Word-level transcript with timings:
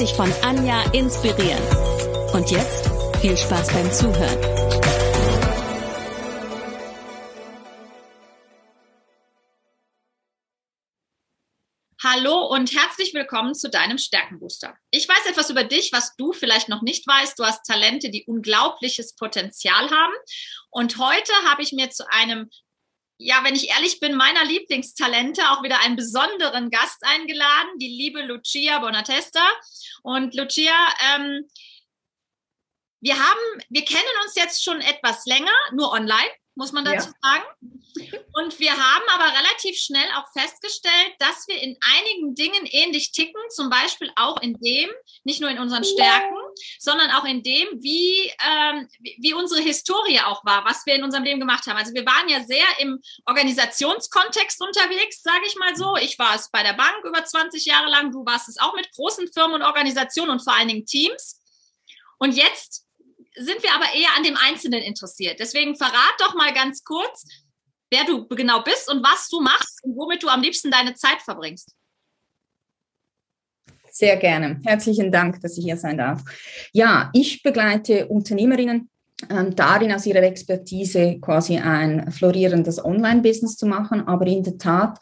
dich 0.00 0.14
von 0.14 0.32
Anja 0.42 0.82
inspirieren. 0.92 1.62
Und 2.32 2.50
jetzt 2.50 2.88
viel 3.20 3.36
Spaß 3.36 3.68
beim 3.68 3.92
Zuhören. 3.92 4.40
Hallo 12.02 12.46
und 12.46 12.74
herzlich 12.74 13.12
willkommen 13.12 13.54
zu 13.54 13.68
deinem 13.68 13.98
Stärkenbooster. 13.98 14.74
Ich 14.90 15.06
weiß 15.06 15.26
etwas 15.26 15.50
über 15.50 15.64
dich, 15.64 15.92
was 15.92 16.16
du 16.16 16.32
vielleicht 16.32 16.70
noch 16.70 16.80
nicht 16.80 17.06
weißt. 17.06 17.38
Du 17.38 17.44
hast 17.44 17.66
Talente, 17.66 18.08
die 18.08 18.24
unglaubliches 18.24 19.14
Potenzial 19.16 19.90
haben. 19.90 20.14
Und 20.70 20.96
heute 20.96 21.32
habe 21.46 21.62
ich 21.62 21.72
mir 21.72 21.90
zu 21.90 22.10
einem 22.10 22.48
ja, 23.22 23.44
wenn 23.44 23.54
ich 23.54 23.68
ehrlich 23.68 24.00
bin, 24.00 24.16
meiner 24.16 24.44
Lieblingstalente 24.44 25.42
auch 25.50 25.62
wieder 25.62 25.80
einen 25.80 25.96
besonderen 25.96 26.70
Gast 26.70 27.02
eingeladen, 27.02 27.78
die 27.78 27.88
liebe 27.88 28.22
Lucia 28.22 28.78
Bonatesta. 28.78 29.46
Und 30.02 30.34
Lucia, 30.34 30.72
ähm, 31.14 31.46
wir 33.00 33.18
haben, 33.18 33.62
wir 33.68 33.84
kennen 33.84 34.02
uns 34.24 34.34
jetzt 34.36 34.64
schon 34.64 34.80
etwas 34.80 35.26
länger, 35.26 35.52
nur 35.72 35.92
online 35.92 36.30
muss 36.60 36.72
man 36.72 36.84
dazu 36.84 37.08
ja. 37.08 37.14
sagen. 37.22 37.44
Und 38.34 38.60
wir 38.60 38.72
haben 38.72 39.04
aber 39.08 39.32
relativ 39.32 39.78
schnell 39.78 40.06
auch 40.14 40.30
festgestellt, 40.30 41.14
dass 41.18 41.48
wir 41.48 41.58
in 41.60 41.74
einigen 41.80 42.34
Dingen 42.34 42.66
ähnlich 42.66 43.12
ticken, 43.12 43.40
zum 43.48 43.70
Beispiel 43.70 44.12
auch 44.14 44.42
in 44.42 44.52
dem, 44.60 44.90
nicht 45.24 45.40
nur 45.40 45.48
in 45.48 45.58
unseren 45.58 45.84
Stärken, 45.84 46.36
sondern 46.78 47.12
auch 47.12 47.24
in 47.24 47.42
dem, 47.42 47.66
wie, 47.80 48.30
ähm, 48.46 48.86
wie 49.18 49.32
unsere 49.32 49.62
Historie 49.62 50.20
auch 50.20 50.44
war, 50.44 50.66
was 50.66 50.84
wir 50.84 50.94
in 50.96 51.02
unserem 51.02 51.24
Leben 51.24 51.40
gemacht 51.40 51.66
haben. 51.66 51.78
Also 51.78 51.94
wir 51.94 52.04
waren 52.04 52.28
ja 52.28 52.44
sehr 52.44 52.66
im 52.78 53.00
Organisationskontext 53.24 54.60
unterwegs, 54.60 55.22
sage 55.22 55.46
ich 55.46 55.56
mal 55.56 55.74
so. 55.74 55.96
Ich 55.96 56.18
war 56.18 56.34
es 56.34 56.50
bei 56.50 56.62
der 56.62 56.74
Bank 56.74 57.02
über 57.04 57.24
20 57.24 57.64
Jahre 57.64 57.88
lang, 57.88 58.12
du 58.12 58.26
warst 58.26 58.50
es 58.50 58.58
auch 58.58 58.74
mit 58.74 58.92
großen 58.92 59.32
Firmen 59.32 59.56
und 59.56 59.62
Organisationen 59.62 60.32
und 60.32 60.44
vor 60.44 60.54
allen 60.54 60.68
Dingen 60.68 60.84
Teams. 60.84 61.40
Und 62.18 62.36
jetzt 62.36 62.84
sind 63.36 63.62
wir 63.62 63.74
aber 63.74 63.86
eher 63.94 64.16
an 64.16 64.24
dem 64.24 64.36
Einzelnen 64.36 64.82
interessiert. 64.82 65.38
Deswegen 65.38 65.76
verrat 65.76 66.14
doch 66.18 66.34
mal 66.34 66.52
ganz 66.52 66.82
kurz, 66.84 67.26
wer 67.90 68.04
du 68.04 68.26
genau 68.28 68.62
bist 68.62 68.90
und 68.90 69.02
was 69.02 69.28
du 69.28 69.40
machst 69.40 69.82
und 69.84 69.96
womit 69.96 70.22
du 70.22 70.28
am 70.28 70.42
liebsten 70.42 70.70
deine 70.70 70.94
Zeit 70.94 71.20
verbringst. 71.22 71.74
Sehr 73.92 74.16
gerne. 74.16 74.60
Herzlichen 74.64 75.10
Dank, 75.10 75.40
dass 75.40 75.58
ich 75.58 75.64
hier 75.64 75.76
sein 75.76 75.98
darf. 75.98 76.22
Ja, 76.72 77.10
ich 77.12 77.42
begleite 77.42 78.06
Unternehmerinnen 78.06 78.88
ähm, 79.28 79.54
darin, 79.54 79.92
aus 79.92 80.06
ihrer 80.06 80.22
Expertise 80.22 81.18
quasi 81.20 81.58
ein 81.58 82.10
florierendes 82.10 82.82
Online-Business 82.82 83.56
zu 83.56 83.66
machen. 83.66 84.06
Aber 84.06 84.26
in 84.26 84.42
der 84.42 84.58
Tat 84.58 84.98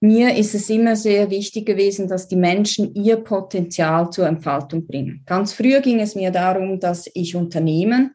mir 0.00 0.36
ist 0.36 0.54
es 0.54 0.70
immer 0.70 0.94
sehr 0.94 1.30
wichtig 1.30 1.66
gewesen, 1.66 2.08
dass 2.08 2.28
die 2.28 2.36
Menschen 2.36 2.94
ihr 2.94 3.16
Potenzial 3.16 4.10
zur 4.10 4.26
Entfaltung 4.26 4.86
bringen. 4.86 5.22
Ganz 5.26 5.52
früher 5.52 5.80
ging 5.80 6.00
es 6.00 6.14
mir 6.14 6.30
darum, 6.30 6.78
dass 6.78 7.10
ich 7.14 7.34
Unternehmen 7.34 8.12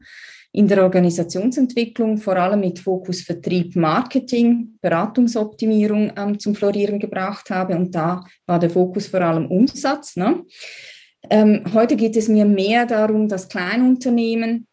in 0.54 0.68
der 0.68 0.84
Organisationsentwicklung 0.84 2.20
vor 2.20 2.38
allem 2.38 2.60
mit 2.60 2.80
Fokus 2.80 3.22
Vertrieb, 3.22 3.76
Marketing, 3.76 4.78
Beratungsoptimierung 4.82 6.14
ähm, 6.16 6.40
zum 6.40 6.54
Florieren 6.54 7.00
gebracht 7.00 7.50
habe. 7.50 7.76
Und 7.76 7.94
da 7.94 8.24
war 8.46 8.60
der 8.60 8.70
Fokus 8.70 9.08
vor 9.08 9.22
allem 9.22 9.48
Umsatz. 9.48 10.16
Ne? 10.16 10.44
Ähm, 11.30 11.64
heute 11.74 11.96
geht 11.96 12.16
es 12.16 12.28
mir 12.28 12.46
mehr 12.46 12.86
darum, 12.86 13.28
dass 13.28 13.50
Kleinunternehmen 13.50 14.68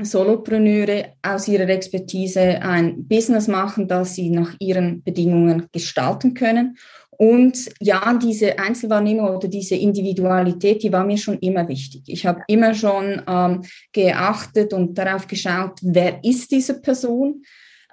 Solopreneure 0.00 1.14
aus 1.22 1.46
ihrer 1.46 1.68
Expertise 1.68 2.40
ein 2.40 3.06
Business 3.06 3.46
machen, 3.46 3.86
das 3.86 4.14
sie 4.14 4.30
nach 4.30 4.54
ihren 4.58 5.02
Bedingungen 5.02 5.68
gestalten 5.72 6.34
können. 6.34 6.76
Und 7.16 7.70
ja, 7.80 8.18
diese 8.20 8.58
Einzelwahrnehmung 8.58 9.36
oder 9.36 9.46
diese 9.46 9.76
Individualität, 9.76 10.82
die 10.82 10.92
war 10.92 11.04
mir 11.04 11.16
schon 11.16 11.38
immer 11.38 11.68
wichtig. 11.68 12.02
Ich 12.06 12.26
habe 12.26 12.42
immer 12.48 12.74
schon 12.74 13.22
ähm, 13.28 13.62
geachtet 13.92 14.72
und 14.72 14.98
darauf 14.98 15.28
geschaut, 15.28 15.78
wer 15.82 16.22
ist 16.24 16.50
diese 16.50 16.80
Person? 16.80 17.42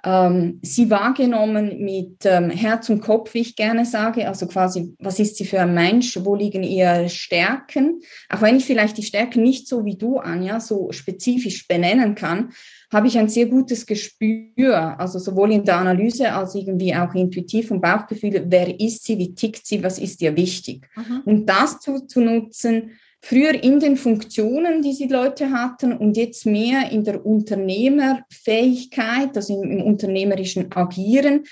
Ähm, 0.04 0.58
sie 0.62 0.90
wahrgenommen 0.90 1.78
mit 1.80 2.24
ähm, 2.24 2.50
Herz 2.50 2.90
und 2.90 3.00
Kopf, 3.00 3.34
wie 3.34 3.40
ich 3.40 3.54
gerne 3.54 3.84
sage. 3.84 4.26
Also 4.26 4.46
quasi, 4.46 4.94
was 4.98 5.20
ist 5.20 5.36
sie 5.36 5.44
für 5.44 5.60
ein 5.60 5.74
Mensch? 5.74 6.18
Wo 6.22 6.34
liegen 6.34 6.64
ihre 6.64 7.08
Stärken? 7.08 8.00
Auch 8.28 8.42
wenn 8.42 8.56
ich 8.56 8.64
vielleicht 8.64 8.96
die 8.98 9.04
Stärken 9.04 9.42
nicht 9.42 9.68
so 9.68 9.84
wie 9.84 9.96
du, 9.96 10.18
Anja, 10.18 10.58
so 10.58 10.90
spezifisch 10.90 11.68
benennen 11.68 12.16
kann, 12.16 12.52
habe 12.92 13.06
ich 13.06 13.16
ein 13.16 13.28
sehr 13.28 13.46
gutes 13.46 13.86
Gespür, 13.86 14.98
also 14.98 15.18
sowohl 15.18 15.52
in 15.52 15.64
der 15.64 15.78
Analyse 15.78 16.32
als 16.32 16.54
irgendwie 16.54 16.94
auch 16.94 17.14
intuitiv 17.14 17.70
und 17.70 17.80
Bauchgefühl, 17.80 18.44
wer 18.48 18.78
ist 18.80 19.04
sie, 19.04 19.18
wie 19.18 19.34
tickt 19.34 19.66
sie, 19.66 19.82
was 19.82 19.98
ist 19.98 20.20
ihr 20.20 20.36
wichtig. 20.36 20.88
Mhm. 20.96 21.22
Und 21.24 21.46
das 21.46 21.80
zu, 21.80 22.06
zu 22.06 22.20
nutzen, 22.20 22.90
früher 23.22 23.62
in 23.62 23.80
den 23.80 23.96
Funktionen, 23.96 24.82
die 24.82 24.92
sie 24.92 25.06
Leute 25.06 25.50
hatten 25.50 25.96
und 25.96 26.16
jetzt 26.16 26.44
mehr 26.44 26.90
in 26.90 27.04
der 27.04 27.24
Unternehmerfähigkeit, 27.24 29.36
also 29.36 29.62
im, 29.62 29.70
im 29.70 29.82
unternehmerischen 29.82 30.72
Agieren. 30.72 31.44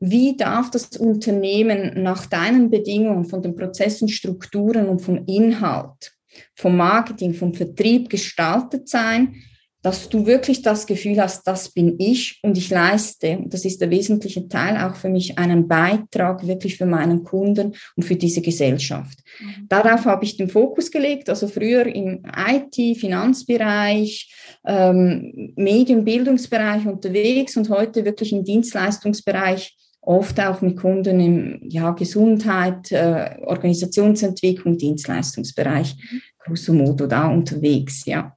Wie 0.00 0.36
darf 0.36 0.70
das 0.70 0.96
Unternehmen 0.96 2.02
nach 2.02 2.26
deinen 2.26 2.70
Bedingungen 2.70 3.24
von 3.24 3.42
den 3.42 3.56
Prozessen, 3.56 4.08
Strukturen 4.08 4.88
und 4.88 5.00
vom 5.00 5.24
Inhalt, 5.26 6.12
vom 6.54 6.76
Marketing, 6.76 7.34
vom 7.34 7.52
Vertrieb 7.52 8.08
gestaltet 8.08 8.88
sein? 8.88 9.34
Dass 9.82 10.08
du 10.08 10.26
wirklich 10.26 10.62
das 10.62 10.86
Gefühl 10.86 11.20
hast, 11.20 11.46
das 11.46 11.70
bin 11.70 11.94
ich 11.98 12.40
und 12.42 12.58
ich 12.58 12.70
leiste, 12.70 13.38
und 13.38 13.54
das 13.54 13.64
ist 13.64 13.80
der 13.80 13.90
wesentliche 13.90 14.48
Teil 14.48 14.76
auch 14.76 14.96
für 14.96 15.08
mich, 15.08 15.38
einen 15.38 15.68
Beitrag 15.68 16.46
wirklich 16.46 16.76
für 16.76 16.86
meinen 16.86 17.22
Kunden 17.22 17.74
und 17.96 18.02
für 18.02 18.16
diese 18.16 18.40
Gesellschaft. 18.40 19.18
Mhm. 19.40 19.66
Darauf 19.68 20.04
habe 20.04 20.24
ich 20.24 20.36
den 20.36 20.48
Fokus 20.48 20.90
gelegt, 20.90 21.28
also 21.28 21.46
früher 21.46 21.86
im 21.86 22.22
IT, 22.24 22.98
Finanzbereich, 22.98 24.34
ähm, 24.66 25.52
Medienbildungsbereich 25.56 26.86
unterwegs 26.86 27.56
und 27.56 27.70
heute 27.70 28.04
wirklich 28.04 28.32
im 28.32 28.44
Dienstleistungsbereich 28.44 29.76
oft 30.00 30.40
auch 30.40 30.60
mit 30.60 30.76
Kunden 30.76 31.20
im 31.20 31.60
ja, 31.68 31.90
Gesundheit, 31.90 32.90
äh, 32.90 33.36
Organisationsentwicklung, 33.42 34.76
Dienstleistungsbereich, 34.76 35.96
mhm. 35.96 36.20
grosso 36.38 36.72
modo 36.72 37.06
da 37.06 37.28
unterwegs, 37.28 38.04
ja. 38.06 38.34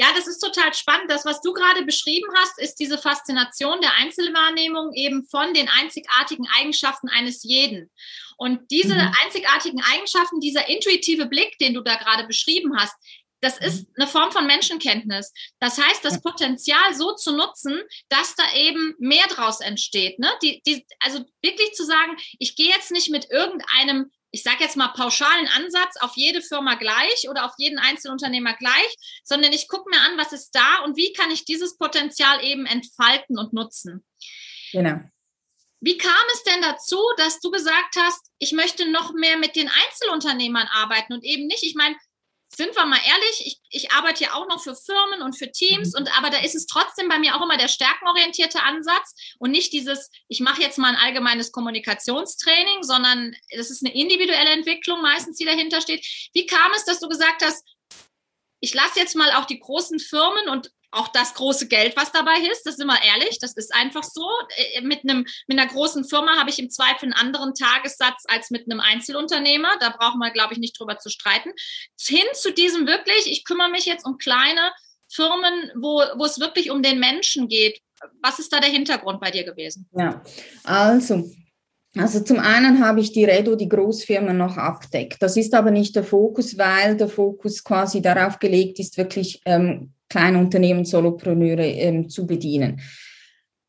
Ja, 0.00 0.06
das 0.16 0.26
ist 0.26 0.38
total 0.38 0.72
spannend. 0.72 1.10
Das, 1.10 1.26
was 1.26 1.42
du 1.42 1.52
gerade 1.52 1.84
beschrieben 1.84 2.26
hast, 2.36 2.58
ist 2.58 2.76
diese 2.76 2.96
Faszination 2.96 3.82
der 3.82 3.94
Einzelwahrnehmung 3.96 4.94
eben 4.94 5.26
von 5.26 5.52
den 5.52 5.68
einzigartigen 5.68 6.46
Eigenschaften 6.58 7.10
eines 7.10 7.42
jeden. 7.42 7.90
Und 8.38 8.62
diese 8.70 8.94
mhm. 8.94 9.12
einzigartigen 9.22 9.82
Eigenschaften, 9.92 10.40
dieser 10.40 10.66
intuitive 10.70 11.26
Blick, 11.26 11.58
den 11.58 11.74
du 11.74 11.82
da 11.82 11.96
gerade 11.96 12.26
beschrieben 12.26 12.78
hast, 12.78 12.94
das 13.42 13.58
ist 13.58 13.88
mhm. 13.88 13.94
eine 13.98 14.06
Form 14.06 14.32
von 14.32 14.46
Menschenkenntnis. 14.46 15.34
Das 15.58 15.76
heißt, 15.76 16.02
das 16.02 16.22
Potenzial 16.22 16.94
so 16.94 17.14
zu 17.14 17.36
nutzen, 17.36 17.78
dass 18.08 18.34
da 18.36 18.44
eben 18.54 18.94
mehr 18.98 19.26
draus 19.26 19.60
entsteht. 19.60 20.18
Ne? 20.18 20.30
Die, 20.42 20.62
die, 20.66 20.86
also 21.00 21.22
wirklich 21.42 21.74
zu 21.74 21.84
sagen, 21.84 22.16
ich 22.38 22.56
gehe 22.56 22.70
jetzt 22.70 22.90
nicht 22.90 23.10
mit 23.10 23.30
irgendeinem 23.30 24.10
ich 24.32 24.42
sage 24.42 24.58
jetzt 24.60 24.76
mal 24.76 24.88
pauschalen 24.88 25.48
Ansatz 25.56 25.96
auf 26.00 26.12
jede 26.14 26.42
Firma 26.42 26.76
gleich 26.76 27.28
oder 27.28 27.44
auf 27.44 27.52
jeden 27.58 27.78
Einzelunternehmer 27.78 28.54
gleich, 28.54 28.96
sondern 29.24 29.52
ich 29.52 29.68
gucke 29.68 29.90
mir 29.90 30.00
an, 30.00 30.18
was 30.18 30.32
ist 30.32 30.52
da 30.52 30.84
und 30.84 30.96
wie 30.96 31.12
kann 31.12 31.30
ich 31.30 31.44
dieses 31.44 31.76
Potenzial 31.76 32.42
eben 32.44 32.66
entfalten 32.66 33.38
und 33.38 33.52
nutzen. 33.52 34.04
Genau. 34.72 35.00
Wie 35.80 35.96
kam 35.96 36.12
es 36.34 36.42
denn 36.44 36.60
dazu, 36.60 37.00
dass 37.16 37.40
du 37.40 37.50
gesagt 37.50 37.96
hast, 37.96 38.30
ich 38.38 38.52
möchte 38.52 38.90
noch 38.90 39.14
mehr 39.14 39.38
mit 39.38 39.56
den 39.56 39.68
Einzelunternehmern 39.68 40.68
arbeiten 40.70 41.14
und 41.14 41.24
eben 41.24 41.46
nicht, 41.46 41.62
ich 41.62 41.74
meine, 41.74 41.96
sind 42.52 42.74
wir 42.74 42.84
mal 42.84 42.98
ehrlich, 43.06 43.42
ich, 43.46 43.60
ich 43.70 43.92
arbeite 43.92 44.24
ja 44.24 44.34
auch 44.34 44.48
noch 44.48 44.62
für 44.62 44.74
Firmen 44.74 45.22
und 45.22 45.38
für 45.38 45.50
Teams 45.50 45.92
mhm. 45.92 46.00
und 46.00 46.18
aber 46.18 46.30
da 46.30 46.38
ist 46.38 46.54
es 46.54 46.66
trotzdem 46.66 47.08
bei 47.08 47.18
mir 47.18 47.36
auch 47.36 47.42
immer 47.42 47.56
der 47.56 47.68
stärkenorientierte 47.68 48.62
Ansatz 48.62 49.14
und 49.38 49.52
nicht 49.52 49.72
dieses, 49.72 50.10
ich 50.28 50.40
mache 50.40 50.60
jetzt 50.60 50.78
mal 50.78 50.88
ein 50.88 51.00
allgemeines 51.00 51.52
Kommunikationstraining, 51.52 52.82
sondern 52.82 53.34
das 53.56 53.70
ist 53.70 53.84
eine 53.84 53.94
individuelle 53.94 54.50
Entwicklung 54.50 55.00
meistens, 55.00 55.36
die 55.36 55.44
dahinter 55.44 55.80
steht. 55.80 56.04
Wie 56.32 56.46
kam 56.46 56.72
es, 56.74 56.84
dass 56.84 57.00
du 57.00 57.08
gesagt 57.08 57.44
hast, 57.44 57.64
ich 58.60 58.74
lasse 58.74 58.98
jetzt 58.98 59.16
mal 59.16 59.32
auch 59.32 59.46
die 59.46 59.58
großen 59.58 60.00
Firmen 60.00 60.48
und 60.48 60.70
auch 60.92 61.08
das 61.08 61.34
große 61.34 61.68
Geld, 61.68 61.96
was 61.96 62.12
dabei 62.12 62.38
ist. 62.50 62.64
Das 62.64 62.74
ist 62.74 62.80
immer 62.80 63.02
ehrlich, 63.02 63.38
das 63.38 63.52
ist 63.54 63.74
einfach 63.74 64.02
so. 64.02 64.26
Äh, 64.56 64.82
mit, 64.82 65.02
einem, 65.02 65.26
mit 65.46 65.58
einer 65.58 65.70
großen 65.70 66.04
Firma 66.04 66.38
habe 66.38 66.50
ich 66.50 66.58
im 66.58 66.70
Zweifel 66.70 67.04
einen 67.04 67.12
anderen 67.12 67.54
Tagessatz 67.54 68.24
als 68.26 68.50
mit 68.50 68.70
einem 68.70 68.80
Einzelunternehmer. 68.80 69.70
Da 69.80 69.90
brauchen 69.90 70.18
wir, 70.18 70.30
glaube 70.30 70.54
ich, 70.54 70.58
nicht 70.58 70.78
drüber 70.78 70.98
zu 70.98 71.10
streiten. 71.10 71.50
Hin 72.00 72.26
zu 72.34 72.52
diesem 72.52 72.86
wirklich, 72.86 73.26
ich 73.26 73.44
kümmere 73.44 73.70
mich 73.70 73.86
jetzt 73.86 74.04
um 74.04 74.18
kleine 74.18 74.72
Firmen, 75.08 75.72
wo, 75.76 76.02
wo 76.16 76.24
es 76.24 76.40
wirklich 76.40 76.70
um 76.70 76.82
den 76.82 76.98
Menschen 76.98 77.48
geht. 77.48 77.80
Was 78.22 78.38
ist 78.38 78.52
da 78.52 78.60
der 78.60 78.70
Hintergrund 78.70 79.20
bei 79.20 79.30
dir 79.30 79.44
gewesen? 79.44 79.88
Ja, 79.92 80.22
also 80.64 81.30
also 81.96 82.20
zum 82.20 82.38
einen 82.38 82.84
habe 82.84 83.00
ich 83.00 83.12
die 83.12 83.24
Redo, 83.24 83.56
die 83.56 83.68
Großfirmen 83.68 84.36
noch 84.36 84.56
abdeckt. 84.56 85.16
Das 85.20 85.36
ist 85.36 85.54
aber 85.54 85.70
nicht 85.70 85.96
der 85.96 86.04
Fokus, 86.04 86.56
weil 86.56 86.96
der 86.96 87.08
Fokus 87.08 87.64
quasi 87.64 88.00
darauf 88.00 88.38
gelegt 88.38 88.78
ist, 88.78 88.96
wirklich 88.96 89.40
ähm, 89.44 89.92
kleine 90.08 90.38
Unternehmen, 90.38 90.84
Solopreneure 90.84 91.64
ähm, 91.64 92.08
zu 92.08 92.26
bedienen. 92.26 92.80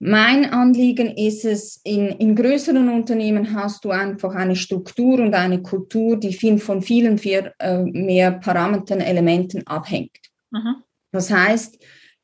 Mein 0.04 0.46
Anliegen 0.46 1.16
ist 1.16 1.46
es, 1.46 1.80
in, 1.84 2.08
in 2.08 2.36
größeren 2.36 2.90
Unternehmen 2.90 3.56
hast 3.56 3.86
du 3.86 3.92
einfach 3.92 4.34
eine 4.34 4.56
Struktur 4.56 5.20
und 5.20 5.36
eine 5.36 5.62
Kultur, 5.62 6.18
die 6.18 6.34
viel, 6.34 6.58
von 6.58 6.82
vielen 6.82 7.20
vier, 7.20 7.54
äh, 7.60 7.84
mehr 7.84 8.32
Parametern, 8.32 9.00
Elementen 9.00 9.66
abhängt. 9.68 10.18
Mhm. 10.50 10.78
Das 11.12 11.30
heißt, 11.30 11.78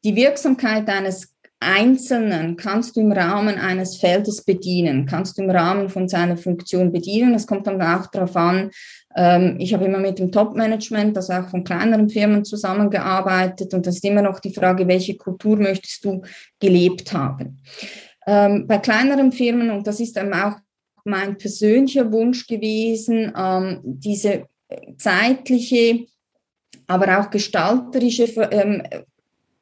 die 0.03 0.15
Wirksamkeit 0.15 0.89
eines 0.89 1.36
Einzelnen 1.59 2.55
kannst 2.55 2.95
du 2.95 3.01
im 3.01 3.11
Rahmen 3.11 3.55
eines 3.57 3.97
Feldes 3.97 4.43
bedienen, 4.43 5.07
kannst 5.07 5.37
du 5.37 5.43
im 5.43 5.49
Rahmen 5.49 5.89
von 5.89 6.07
seiner 6.07 6.37
Funktion 6.37 6.91
bedienen. 6.91 7.33
Es 7.33 7.47
kommt 7.47 7.65
dann 7.65 7.81
auch 7.81 8.07
darauf 8.07 8.35
an, 8.35 8.69
ähm, 9.17 9.55
ich 9.57 9.73
habe 9.73 9.85
immer 9.85 9.97
mit 9.97 10.19
dem 10.19 10.31
Top-Management, 10.31 11.17
also 11.17 11.33
auch 11.33 11.49
von 11.49 11.63
kleineren 11.63 12.09
Firmen 12.09 12.45
zusammengearbeitet 12.45 13.73
und 13.73 13.87
das 13.87 13.95
ist 13.95 14.05
immer 14.05 14.21
noch 14.21 14.39
die 14.39 14.53
Frage, 14.53 14.87
welche 14.87 15.17
Kultur 15.17 15.57
möchtest 15.57 16.05
du 16.05 16.21
gelebt 16.59 17.11
haben. 17.11 17.59
Ähm, 18.27 18.67
bei 18.67 18.77
kleineren 18.77 19.31
Firmen, 19.31 19.71
und 19.71 19.87
das 19.87 19.99
ist 19.99 20.15
dann 20.17 20.33
auch 20.33 20.57
mein 21.03 21.37
persönlicher 21.37 22.11
Wunsch 22.11 22.45
gewesen, 22.45 23.33
ähm, 23.35 23.79
diese 23.83 24.45
zeitliche, 24.97 26.05
aber 26.85 27.19
auch 27.19 27.29
gestalterische 27.31 28.27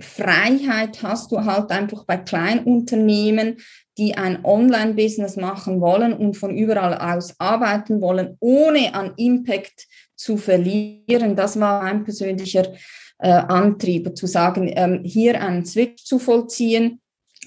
Freiheit 0.01 1.01
hast 1.03 1.31
du 1.31 1.45
halt 1.45 1.71
einfach 1.71 2.05
bei 2.05 2.17
Kleinunternehmen, 2.17 3.57
die 3.97 4.15
ein 4.17 4.43
Online-Business 4.43 5.37
machen 5.37 5.79
wollen 5.79 6.13
und 6.13 6.35
von 6.35 6.55
überall 6.55 6.95
aus 6.95 7.39
arbeiten 7.39 8.01
wollen, 8.01 8.35
ohne 8.39 8.93
an 8.93 9.13
Impact 9.15 9.87
zu 10.15 10.37
verlieren. 10.37 11.35
Das 11.35 11.59
war 11.59 11.83
mein 11.83 12.03
persönlicher 12.03 12.73
äh, 13.19 13.29
Antrieb, 13.29 14.17
zu 14.17 14.27
sagen, 14.27 14.71
ähm, 14.75 15.01
hier 15.05 15.41
einen 15.41 15.65
Switch 15.65 16.03
zu 16.03 16.19
vollziehen 16.19 17.01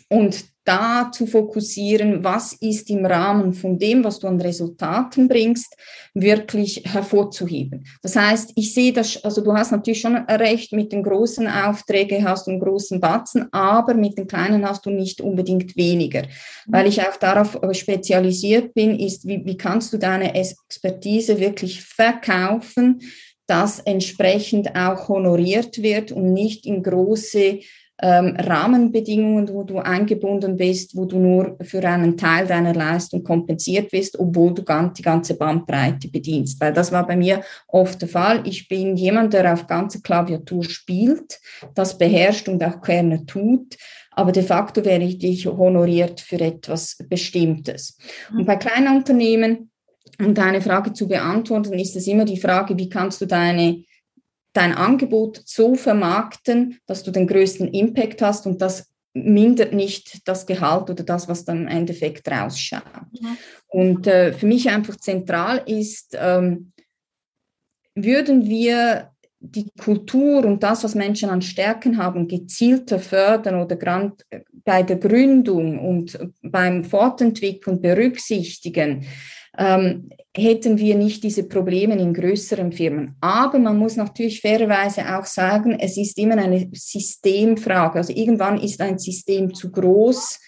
und 0.08 0.44
da 0.68 1.10
zu 1.10 1.26
fokussieren, 1.26 2.22
was 2.22 2.52
ist 2.52 2.90
im 2.90 3.06
Rahmen 3.06 3.54
von 3.54 3.78
dem, 3.78 4.04
was 4.04 4.18
du 4.18 4.26
an 4.26 4.38
Resultaten 4.38 5.26
bringst, 5.26 5.74
wirklich 6.12 6.82
hervorzuheben. 6.84 7.86
Das 8.02 8.16
heißt, 8.16 8.52
ich 8.54 8.74
sehe 8.74 8.92
das, 8.92 9.24
also 9.24 9.40
du 9.40 9.54
hast 9.54 9.72
natürlich 9.72 10.02
schon 10.02 10.16
recht, 10.16 10.74
mit 10.74 10.92
den 10.92 11.02
großen 11.02 11.48
Aufträgen 11.48 12.28
hast 12.28 12.46
du 12.46 12.50
einen 12.50 12.60
großen 12.60 13.00
Batzen, 13.00 13.50
aber 13.50 13.94
mit 13.94 14.18
den 14.18 14.26
kleinen 14.26 14.68
hast 14.68 14.84
du 14.84 14.90
nicht 14.90 15.22
unbedingt 15.22 15.74
weniger. 15.74 16.24
Weil 16.66 16.86
ich 16.86 17.00
auch 17.00 17.16
darauf 17.16 17.58
spezialisiert 17.72 18.74
bin, 18.74 19.00
ist, 19.00 19.26
wie, 19.26 19.46
wie 19.46 19.56
kannst 19.56 19.94
du 19.94 19.96
deine 19.96 20.34
Expertise 20.34 21.40
wirklich 21.40 21.82
verkaufen, 21.82 23.00
dass 23.46 23.80
entsprechend 23.80 24.76
auch 24.76 25.08
honoriert 25.08 25.82
wird 25.82 26.12
und 26.12 26.34
nicht 26.34 26.66
in 26.66 26.82
große 26.82 27.60
ähm, 28.00 28.36
Rahmenbedingungen, 28.38 29.48
wo 29.48 29.64
du 29.64 29.78
eingebunden 29.78 30.56
bist, 30.56 30.96
wo 30.96 31.04
du 31.04 31.18
nur 31.18 31.56
für 31.62 31.82
einen 31.84 32.16
Teil 32.16 32.46
deiner 32.46 32.74
Leistung 32.74 33.24
kompensiert 33.24 33.90
bist, 33.90 34.18
obwohl 34.18 34.54
du 34.54 34.62
die 34.62 35.02
ganze 35.02 35.34
Bandbreite 35.34 36.08
bedienst. 36.08 36.60
Weil 36.60 36.72
das 36.72 36.92
war 36.92 37.06
bei 37.06 37.16
mir 37.16 37.42
oft 37.66 38.00
der 38.00 38.08
Fall. 38.08 38.46
Ich 38.46 38.68
bin 38.68 38.96
jemand, 38.96 39.32
der 39.32 39.52
auf 39.52 39.66
ganze 39.66 40.00
Klaviatur 40.00 40.64
spielt, 40.64 41.40
das 41.74 41.98
beherrscht 41.98 42.48
und 42.48 42.62
auch 42.62 42.80
gerne 42.80 43.26
tut. 43.26 43.76
Aber 44.12 44.32
de 44.32 44.42
facto 44.42 44.84
wäre 44.84 45.02
ich 45.02 45.46
honoriert 45.46 46.20
für 46.20 46.40
etwas 46.40 46.98
Bestimmtes. 47.08 47.96
Und 48.32 48.46
bei 48.46 48.56
kleinen 48.56 48.96
Unternehmen, 48.96 49.70
um 50.20 50.34
deine 50.34 50.60
Frage 50.60 50.92
zu 50.92 51.06
beantworten, 51.06 51.78
ist 51.78 51.94
es 51.94 52.06
immer 52.06 52.24
die 52.24 52.40
Frage, 52.40 52.76
wie 52.76 52.88
kannst 52.88 53.20
du 53.20 53.26
deine 53.26 53.84
dein 54.52 54.74
Angebot 54.74 55.42
so 55.44 55.74
vermarkten, 55.74 56.78
dass 56.86 57.02
du 57.02 57.10
den 57.10 57.26
größten 57.26 57.68
Impact 57.68 58.22
hast 58.22 58.46
und 58.46 58.60
das 58.60 58.92
mindert 59.14 59.72
nicht 59.72 60.26
das 60.28 60.46
Gehalt 60.46 60.90
oder 60.90 61.02
das, 61.02 61.28
was 61.28 61.44
dann 61.44 61.62
im 61.62 61.68
Endeffekt 61.68 62.28
rausschaut. 62.28 62.82
Ja. 63.12 63.36
Und 63.66 64.06
äh, 64.06 64.32
für 64.32 64.46
mich 64.46 64.68
einfach 64.70 64.96
zentral 64.96 65.62
ist, 65.66 66.16
ähm, 66.18 66.72
würden 67.94 68.48
wir 68.48 69.10
die 69.40 69.70
Kultur 69.78 70.44
und 70.44 70.62
das, 70.62 70.84
was 70.84 70.94
Menschen 70.94 71.30
an 71.30 71.42
Stärken 71.42 71.96
haben, 71.96 72.26
gezielter 72.26 72.98
fördern 72.98 73.62
oder 73.62 73.76
bei 74.64 74.82
der 74.82 74.96
Gründung 74.96 75.78
und 75.78 76.18
beim 76.42 76.84
Fortentwickeln 76.84 77.80
berücksichtigen, 77.80 79.06
ähm, 79.56 80.08
hätten 80.36 80.78
wir 80.78 80.94
nicht 80.94 81.22
diese 81.24 81.48
Probleme 81.48 81.96
in 81.98 82.14
größeren 82.14 82.72
Firmen. 82.72 83.16
Aber 83.20 83.58
man 83.58 83.76
muss 83.76 83.96
natürlich 83.96 84.40
fairerweise 84.40 85.16
auch 85.16 85.24
sagen, 85.24 85.78
es 85.80 85.96
ist 85.96 86.18
immer 86.18 86.36
eine 86.36 86.68
Systemfrage. 86.72 87.98
Also 87.98 88.12
irgendwann 88.12 88.60
ist 88.60 88.80
ein 88.80 88.98
System 88.98 89.54
zu 89.54 89.70
groß, 89.70 90.38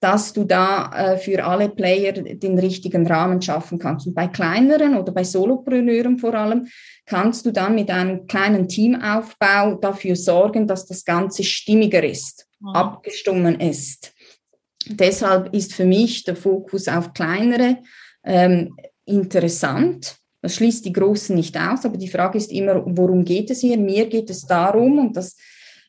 dass 0.00 0.32
du 0.32 0.44
da 0.44 0.90
äh, 0.94 1.18
für 1.18 1.44
alle 1.44 1.68
Player 1.68 2.12
den 2.12 2.58
richtigen 2.58 3.06
Rahmen 3.06 3.42
schaffen 3.42 3.78
kannst. 3.78 4.06
Und 4.06 4.14
bei 4.14 4.26
kleineren 4.28 4.96
oder 4.96 5.12
bei 5.12 5.24
Solopreneuren 5.24 6.18
vor 6.18 6.34
allem 6.34 6.68
kannst 7.04 7.44
du 7.44 7.52
dann 7.52 7.74
mit 7.74 7.90
einem 7.90 8.26
kleinen 8.26 8.66
Teamaufbau 8.66 9.74
dafür 9.74 10.16
sorgen, 10.16 10.66
dass 10.66 10.86
das 10.86 11.04
Ganze 11.04 11.44
stimmiger 11.44 12.02
ist, 12.02 12.46
mhm. 12.60 12.70
abgestimmt 12.70 13.62
ist. 13.62 14.14
Deshalb 14.86 15.54
ist 15.54 15.74
für 15.74 15.84
mich 15.84 16.24
der 16.24 16.36
Fokus 16.36 16.88
auf 16.88 17.12
kleinere 17.12 17.78
ähm, 18.24 18.74
interessant. 19.04 20.16
Das 20.40 20.54
schließt 20.54 20.86
die 20.86 20.92
Großen 20.92 21.36
nicht 21.36 21.58
aus, 21.58 21.84
aber 21.84 21.98
die 21.98 22.08
Frage 22.08 22.38
ist 22.38 22.50
immer, 22.50 22.82
worum 22.86 23.24
geht 23.24 23.50
es 23.50 23.60
hier? 23.60 23.76
Mir 23.76 24.06
geht 24.06 24.30
es 24.30 24.46
darum, 24.46 24.98
und 24.98 25.16
das 25.16 25.36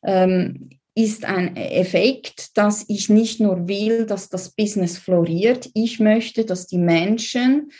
ähm, 0.03 0.69
ist 0.95 1.25
ein 1.25 1.55
Effekt, 1.55 2.57
dass 2.57 2.85
ich 2.89 3.09
nicht 3.09 3.39
nur 3.39 3.67
will, 3.67 4.05
dass 4.05 4.29
das 4.29 4.51
Business 4.51 4.97
floriert, 4.97 5.69
ich 5.73 5.99
möchte, 5.99 6.45
dass 6.45 6.67
die 6.67 6.77
Menschen 6.77 7.71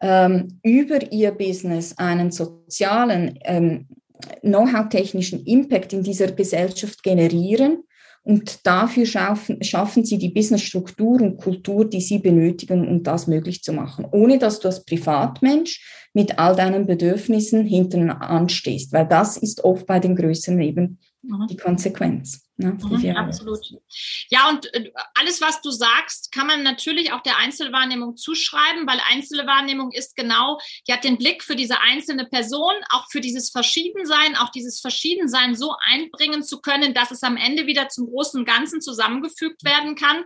ähm, 0.00 0.60
über 0.62 1.10
ihr 1.10 1.32
Business 1.32 1.96
einen 1.96 2.30
sozialen, 2.30 3.38
ähm, 3.44 3.86
know-how-technischen 4.42 5.44
Impact 5.44 5.92
in 5.92 6.02
dieser 6.02 6.32
Gesellschaft 6.32 7.02
generieren 7.02 7.84
und 8.22 8.66
dafür 8.66 9.06
schaffen, 9.06 9.62
schaffen 9.62 10.04
sie 10.04 10.18
die 10.18 10.28
Businessstruktur 10.28 11.20
und 11.22 11.38
Kultur, 11.38 11.88
die 11.88 12.00
sie 12.00 12.18
benötigen, 12.18 12.86
um 12.86 13.02
das 13.02 13.26
möglich 13.26 13.62
zu 13.62 13.72
machen, 13.72 14.06
ohne 14.10 14.38
dass 14.38 14.60
du 14.60 14.68
als 14.68 14.84
Privatmensch 14.84 16.08
mit 16.12 16.38
all 16.38 16.54
deinen 16.54 16.86
Bedürfnissen 16.86 17.64
hinten 17.64 18.10
anstehst, 18.10 18.92
weil 18.92 19.06
das 19.06 19.36
ist 19.36 19.64
oft 19.64 19.86
bei 19.86 20.00
den 20.00 20.16
Größeren 20.16 20.60
eben 20.60 20.98
mhm. 21.22 21.46
die 21.48 21.56
Konsequenz. 21.56 22.47
Ne, 22.60 22.72
mhm, 22.72 23.16
absolut. 23.16 23.64
Ja, 24.30 24.48
und 24.48 24.74
äh, 24.74 24.90
alles, 25.14 25.40
was 25.40 25.60
du 25.60 25.70
sagst, 25.70 26.32
kann 26.32 26.48
man 26.48 26.64
natürlich 26.64 27.12
auch 27.12 27.22
der 27.22 27.38
Einzelwahrnehmung 27.38 28.16
zuschreiben, 28.16 28.84
weil 28.84 29.00
Einzelwahrnehmung 29.08 29.92
ist 29.92 30.16
genau, 30.16 30.58
die 30.88 30.92
hat 30.92 31.04
den 31.04 31.18
Blick 31.18 31.44
für 31.44 31.54
diese 31.54 31.80
einzelne 31.80 32.26
Person, 32.26 32.74
auch 32.90 33.06
für 33.12 33.20
dieses 33.20 33.50
Verschiedensein, 33.50 34.34
auch 34.34 34.48
dieses 34.48 34.80
Verschiedensein 34.80 35.54
so 35.54 35.76
einbringen 35.86 36.42
zu 36.42 36.60
können, 36.60 36.94
dass 36.94 37.12
es 37.12 37.22
am 37.22 37.36
Ende 37.36 37.68
wieder 37.68 37.90
zum 37.90 38.06
großen 38.06 38.44
Ganzen 38.44 38.80
zusammengefügt 38.80 39.62
werden 39.62 39.94
kann 39.94 40.24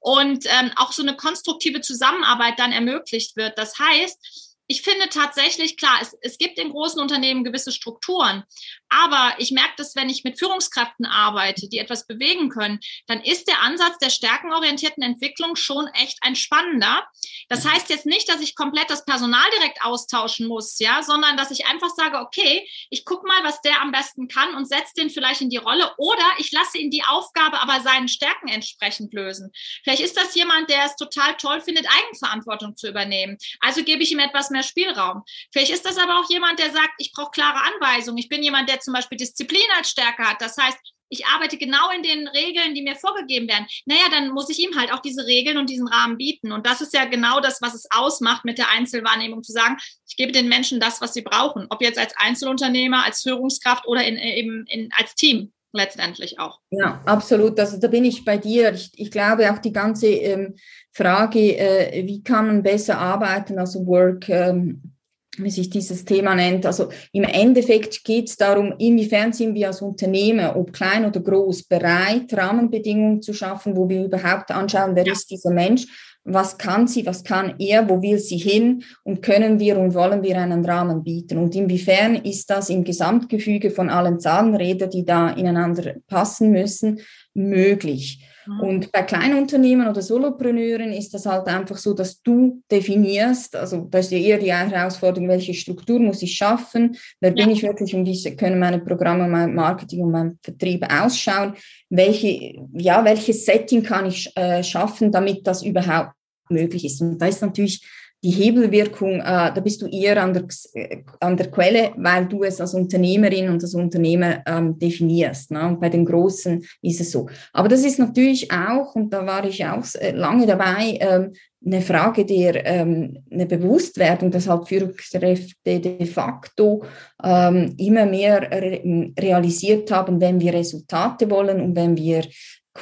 und 0.00 0.46
ähm, 0.46 0.72
auch 0.76 0.92
so 0.92 1.02
eine 1.02 1.14
konstruktive 1.14 1.82
Zusammenarbeit 1.82 2.58
dann 2.58 2.72
ermöglicht 2.72 3.36
wird. 3.36 3.58
Das 3.58 3.78
heißt, 3.78 4.46
ich 4.68 4.82
finde 4.82 5.08
tatsächlich, 5.08 5.76
klar, 5.76 5.98
es, 6.00 6.16
es 6.22 6.38
gibt 6.38 6.58
in 6.58 6.70
großen 6.70 7.00
Unternehmen 7.00 7.44
gewisse 7.44 7.70
Strukturen, 7.70 8.44
aber 8.88 9.34
ich 9.38 9.50
merke 9.50 9.74
das, 9.76 9.96
wenn 9.96 10.08
ich 10.08 10.24
mit 10.24 10.38
Führungskräften 10.38 11.06
arbeite, 11.06 11.68
die 11.68 11.78
etwas 11.78 12.06
bewegen 12.06 12.48
können, 12.48 12.80
dann 13.06 13.20
ist 13.20 13.48
der 13.48 13.62
Ansatz 13.62 13.98
der 13.98 14.10
stärkenorientierten 14.10 15.02
Entwicklung 15.02 15.56
schon 15.56 15.86
echt 15.88 16.18
ein 16.22 16.36
spannender. 16.36 17.06
Das 17.48 17.66
heißt 17.66 17.90
jetzt 17.90 18.06
nicht, 18.06 18.28
dass 18.28 18.40
ich 18.40 18.54
komplett 18.54 18.90
das 18.90 19.04
Personal 19.04 19.48
direkt 19.56 19.82
austauschen 19.82 20.46
muss, 20.46 20.78
ja, 20.78 21.02
sondern 21.02 21.36
dass 21.36 21.50
ich 21.50 21.66
einfach 21.66 21.90
sage, 21.90 22.18
okay, 22.18 22.68
ich 22.90 23.04
gucke 23.04 23.26
mal, 23.26 23.44
was 23.44 23.60
der 23.60 23.80
am 23.82 23.92
besten 23.92 24.28
kann 24.28 24.54
und 24.54 24.68
setze 24.68 24.94
den 24.96 25.10
vielleicht 25.10 25.40
in 25.40 25.50
die 25.50 25.56
Rolle 25.56 25.92
oder 25.98 26.24
ich 26.38 26.52
lasse 26.52 26.78
ihn 26.78 26.90
die 26.90 27.04
Aufgabe 27.04 27.60
aber 27.60 27.80
seinen 27.80 28.08
Stärken 28.08 28.48
entsprechend 28.48 29.12
lösen. 29.12 29.50
Vielleicht 29.84 30.02
ist 30.02 30.16
das 30.16 30.34
jemand, 30.34 30.70
der 30.70 30.84
es 30.84 30.96
total 30.96 31.36
toll 31.36 31.60
findet, 31.60 31.86
Eigenverantwortung 31.86 32.76
zu 32.76 32.88
übernehmen. 32.88 33.36
Also 33.60 33.82
gebe 33.82 34.02
ich 34.02 34.12
ihm 34.12 34.18
etwas 34.18 34.50
mehr 34.50 34.62
Spielraum. 34.62 35.22
Vielleicht 35.52 35.72
ist 35.72 35.86
das 35.86 35.98
aber 35.98 36.20
auch 36.20 36.30
jemand, 36.30 36.58
der 36.58 36.70
sagt, 36.70 36.94
ich 36.98 37.12
brauche 37.12 37.30
klare 37.30 37.60
Anweisungen. 37.62 38.18
Ich 38.18 38.28
bin 38.28 38.42
jemand, 38.42 38.68
der 38.68 38.75
zum 38.82 38.94
Beispiel 38.94 39.18
Disziplin 39.18 39.60
als 39.76 39.90
Stärke 39.90 40.24
hat. 40.24 40.40
Das 40.40 40.56
heißt, 40.56 40.78
ich 41.08 41.24
arbeite 41.26 41.56
genau 41.56 41.90
in 41.94 42.02
den 42.02 42.26
Regeln, 42.28 42.74
die 42.74 42.82
mir 42.82 42.96
vorgegeben 42.96 43.48
werden, 43.48 43.66
naja, 43.84 44.02
dann 44.10 44.30
muss 44.30 44.48
ich 44.50 44.58
ihm 44.58 44.76
halt 44.78 44.92
auch 44.92 45.00
diese 45.00 45.26
Regeln 45.26 45.58
und 45.58 45.70
diesen 45.70 45.88
Rahmen 45.88 46.16
bieten. 46.16 46.52
Und 46.52 46.66
das 46.66 46.80
ist 46.80 46.94
ja 46.94 47.04
genau 47.04 47.40
das, 47.40 47.62
was 47.62 47.74
es 47.74 47.86
ausmacht 47.90 48.44
mit 48.44 48.58
der 48.58 48.70
Einzelwahrnehmung, 48.70 49.42
zu 49.42 49.52
sagen, 49.52 49.76
ich 50.08 50.16
gebe 50.16 50.32
den 50.32 50.48
Menschen 50.48 50.80
das, 50.80 51.00
was 51.00 51.14
sie 51.14 51.22
brauchen, 51.22 51.66
ob 51.70 51.82
jetzt 51.82 51.98
als 51.98 52.14
Einzelunternehmer, 52.16 53.04
als 53.04 53.22
Führungskraft 53.22 53.86
oder 53.86 54.04
in, 54.04 54.16
eben 54.16 54.66
in, 54.66 54.90
als 54.98 55.14
Team 55.14 55.52
letztendlich 55.72 56.38
auch. 56.40 56.58
Ja, 56.70 57.02
absolut. 57.04 57.58
Also 57.60 57.78
da 57.78 57.88
bin 57.88 58.04
ich 58.04 58.24
bei 58.24 58.38
dir. 58.38 58.72
Ich, 58.72 58.90
ich 58.94 59.10
glaube 59.10 59.52
auch 59.52 59.58
die 59.58 59.72
ganze 59.72 60.08
ähm, 60.08 60.56
Frage, 60.92 61.56
äh, 61.58 62.06
wie 62.06 62.22
kann 62.22 62.46
man 62.46 62.62
besser 62.62 62.98
arbeiten, 62.98 63.58
also 63.58 63.86
Work, 63.86 64.28
ähm, 64.28 64.95
wie 65.38 65.50
sich 65.50 65.70
dieses 65.70 66.04
Thema 66.04 66.34
nennt. 66.34 66.66
Also 66.66 66.88
im 67.12 67.24
Endeffekt 67.24 68.04
geht 68.04 68.28
es 68.28 68.36
darum, 68.36 68.74
inwiefern 68.78 69.32
sind 69.32 69.54
wir 69.54 69.68
als 69.68 69.82
Unternehmer, 69.82 70.56
ob 70.56 70.72
klein 70.72 71.04
oder 71.04 71.20
groß, 71.20 71.64
bereit, 71.64 72.32
Rahmenbedingungen 72.32 73.22
zu 73.22 73.32
schaffen, 73.32 73.76
wo 73.76 73.88
wir 73.88 74.04
überhaupt 74.04 74.50
anschauen, 74.50 74.94
wer 74.94 75.06
ja. 75.06 75.12
ist 75.12 75.30
dieser 75.30 75.50
Mensch, 75.50 75.86
was 76.26 76.58
kann 76.58 76.88
sie, 76.88 77.06
was 77.06 77.22
kann 77.22 77.54
er, 77.58 77.88
wo 77.88 78.02
will 78.02 78.18
sie 78.18 78.36
hin 78.36 78.82
und 79.04 79.22
können 79.22 79.60
wir 79.60 79.78
und 79.78 79.94
wollen 79.94 80.22
wir 80.22 80.38
einen 80.38 80.64
Rahmen 80.64 81.04
bieten 81.04 81.38
und 81.38 81.54
inwiefern 81.54 82.16
ist 82.16 82.50
das 82.50 82.68
im 82.68 82.82
Gesamtgefüge 82.82 83.70
von 83.70 83.88
allen 83.88 84.18
Zahnrädern, 84.18 84.90
die 84.90 85.04
da 85.04 85.30
ineinander 85.30 85.94
passen 86.08 86.50
müssen, 86.50 87.00
möglich. 87.32 88.24
Mhm. 88.46 88.60
Und 88.60 88.92
bei 88.92 89.02
Kleinunternehmen 89.02 89.88
oder 89.88 90.02
Solopreneuren 90.02 90.92
ist 90.92 91.12
das 91.14 91.26
halt 91.26 91.46
einfach 91.46 91.76
so, 91.76 91.94
dass 91.94 92.22
du 92.22 92.62
definierst, 92.70 93.56
also 93.56 93.86
da 93.90 93.98
ist 93.98 94.12
ja 94.12 94.18
eher 94.18 94.38
die 94.38 94.52
Herausforderung, 94.52 95.28
welche 95.28 95.54
Struktur 95.54 95.98
muss 95.98 96.22
ich 96.22 96.34
schaffen, 96.34 96.96
wer 97.20 97.34
ja. 97.34 97.44
bin 97.44 97.52
ich 97.52 97.62
wirklich 97.62 97.94
und 97.94 98.06
wie 98.06 98.36
können 98.36 98.58
meine 98.58 98.78
Programme, 98.78 99.28
mein 99.28 99.54
Marketing 99.54 100.02
und 100.02 100.10
mein 100.10 100.38
Vertrieb 100.42 100.84
ausschauen, 100.90 101.54
welche, 101.90 102.54
ja, 102.74 103.04
welches 103.04 103.44
Setting 103.44 103.82
kann 103.82 104.06
ich 104.06 104.30
äh, 104.36 104.62
schaffen, 104.62 105.12
damit 105.12 105.46
das 105.46 105.62
überhaupt 105.62 106.12
möglich 106.48 106.84
ist. 106.84 107.00
Und 107.00 107.18
da 107.18 107.26
ist 107.26 107.42
natürlich 107.42 107.84
die 108.22 108.30
Hebelwirkung, 108.30 109.20
äh, 109.20 109.52
da 109.54 109.60
bist 109.60 109.82
du 109.82 109.86
eher 109.86 110.22
an 110.22 110.34
der, 110.34 110.44
äh, 110.74 111.02
an 111.20 111.36
der 111.36 111.50
Quelle, 111.50 111.92
weil 111.96 112.26
du 112.26 112.44
es 112.44 112.60
als 112.60 112.74
Unternehmerin 112.74 113.48
und 113.48 113.62
als 113.62 113.74
Unternehmer 113.74 114.42
ähm, 114.46 114.78
definierst. 114.78 115.50
Ne? 115.50 115.66
Und 115.66 115.80
bei 115.80 115.88
den 115.88 116.04
Großen 116.04 116.64
ist 116.82 117.00
es 117.00 117.12
so. 117.12 117.28
Aber 117.52 117.68
das 117.68 117.84
ist 117.84 117.98
natürlich 117.98 118.50
auch, 118.50 118.94
und 118.94 119.10
da 119.10 119.24
war 119.26 119.44
ich 119.44 119.64
auch 119.64 119.84
äh, 119.94 120.12
lange 120.12 120.46
dabei, 120.46 120.98
ähm, 121.00 121.32
eine 121.64 121.80
Frage 121.80 122.24
der 122.24 122.64
ähm, 122.64 123.24
eine 123.30 123.46
Bewusstwerdung, 123.46 124.30
dass 124.30 124.48
halt 124.48 124.68
Führungskräfte 124.68 125.80
de 125.80 126.06
facto 126.06 126.84
ähm, 127.22 127.74
immer 127.78 128.06
mehr 128.06 128.42
re 128.42 129.12
realisiert 129.18 129.90
haben, 129.90 130.20
wenn 130.20 130.40
wir 130.40 130.54
Resultate 130.54 131.28
wollen 131.28 131.60
und 131.60 131.74
wenn 131.74 131.96
wir 131.96 132.22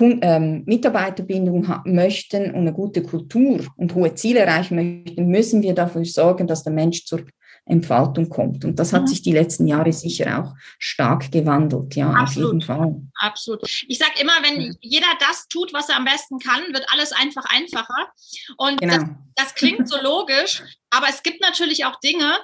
Mitarbeiterbindung 0.01 1.67
möchten 1.85 2.51
und 2.51 2.61
eine 2.61 2.73
gute 2.73 3.03
Kultur 3.03 3.61
und 3.77 3.95
hohe 3.95 4.15
Ziele 4.15 4.41
erreichen 4.41 4.77
möchten, 4.77 5.29
müssen 5.29 5.63
wir 5.63 5.75
dafür 5.75 6.05
sorgen, 6.05 6.47
dass 6.47 6.65
der 6.65 6.73
Mensch 6.73 7.05
zur 7.05 7.25
Entfaltung 7.67 8.29
kommt. 8.29 8.65
Und 8.65 8.79
das 8.79 8.93
hat 8.93 9.03
mhm. 9.03 9.07
sich 9.07 9.23
die 9.23 9.33
letzten 9.33 9.67
Jahre 9.67 9.93
sicher 9.93 10.39
auch 10.39 10.55
stark 10.79 11.33
gewandelt, 11.33 11.97
ja, 11.97 12.11
Absolut. 12.11 12.49
auf 12.49 12.53
jeden 12.53 12.61
Fall. 12.63 12.95
Absolut. 13.15 13.63
Ich 13.89 13.99
sage 13.99 14.21
immer, 14.21 14.35
wenn 14.43 14.77
jeder 14.81 15.07
das 15.21 15.49
tut, 15.49 15.73
was 15.73 15.89
er 15.89 15.97
am 15.97 16.05
besten 16.05 16.39
kann, 16.39 16.63
wird 16.73 16.87
alles 16.93 17.13
einfach 17.13 17.45
einfacher. 17.47 18.13
Und 18.59 18.81
genau. 18.81 18.97
das, 18.97 19.05
das 19.37 19.55
klingt 19.55 19.89
so 19.89 19.97
logisch, 20.03 20.63
aber 20.91 21.07
es 21.09 21.23
gibt 21.23 21.41
natürlich 21.41 21.87
auch 21.87 21.99
Dinge, 22.01 22.39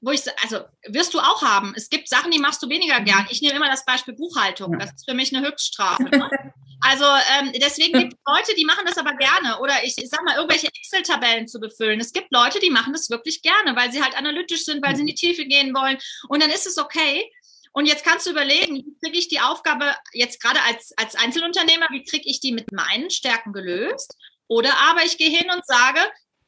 wo 0.00 0.10
ich, 0.10 0.22
also 0.42 0.58
wirst 0.88 1.14
du 1.14 1.18
auch 1.18 1.42
haben. 1.42 1.72
Es 1.76 1.88
gibt 1.88 2.08
Sachen, 2.08 2.30
die 2.30 2.38
machst 2.38 2.62
du 2.62 2.68
weniger 2.68 3.00
mhm. 3.00 3.04
gern. 3.04 3.26
Ich 3.30 3.42
nehme 3.42 3.56
immer 3.56 3.68
das 3.68 3.84
Beispiel 3.84 4.14
Buchhaltung. 4.14 4.78
Das 4.78 4.92
ist 4.92 5.08
für 5.08 5.14
mich 5.14 5.34
eine 5.34 5.46
Höchststrafe. 5.46 6.04
Ne? 6.04 6.30
Also 6.82 7.04
ähm, 7.04 7.52
deswegen 7.54 7.98
gibt 7.98 8.14
es 8.14 8.18
Leute, 8.26 8.54
die 8.56 8.64
machen 8.64 8.84
das 8.86 8.98
aber 8.98 9.14
gerne. 9.14 9.60
Oder 9.60 9.84
ich, 9.84 9.96
ich 9.96 10.08
sag 10.08 10.22
mal, 10.24 10.36
irgendwelche 10.36 10.66
Excel-Tabellen 10.66 11.46
zu 11.46 11.60
befüllen. 11.60 12.00
Es 12.00 12.12
gibt 12.12 12.32
Leute, 12.32 12.58
die 12.60 12.70
machen 12.70 12.92
das 12.92 13.08
wirklich 13.08 13.40
gerne, 13.42 13.76
weil 13.76 13.92
sie 13.92 14.02
halt 14.02 14.16
analytisch 14.16 14.64
sind, 14.64 14.84
weil 14.84 14.94
sie 14.94 15.02
in 15.02 15.06
die 15.06 15.14
Tiefe 15.14 15.46
gehen 15.46 15.74
wollen. 15.74 15.98
Und 16.28 16.42
dann 16.42 16.50
ist 16.50 16.66
es 16.66 16.78
okay. 16.78 17.30
Und 17.72 17.86
jetzt 17.86 18.04
kannst 18.04 18.26
du 18.26 18.30
überlegen, 18.30 18.76
wie 18.76 18.96
kriege 19.02 19.18
ich 19.18 19.28
die 19.28 19.40
Aufgabe 19.40 19.94
jetzt 20.12 20.42
gerade 20.42 20.60
als, 20.62 20.92
als 20.96 21.14
Einzelunternehmer, 21.14 21.86
wie 21.90 22.04
kriege 22.04 22.28
ich 22.28 22.40
die 22.40 22.52
mit 22.52 22.70
meinen 22.70 23.10
Stärken 23.10 23.52
gelöst? 23.52 24.14
Oder 24.48 24.76
aber 24.90 25.04
ich 25.04 25.16
gehe 25.16 25.30
hin 25.30 25.50
und 25.50 25.64
sage, 25.64 26.00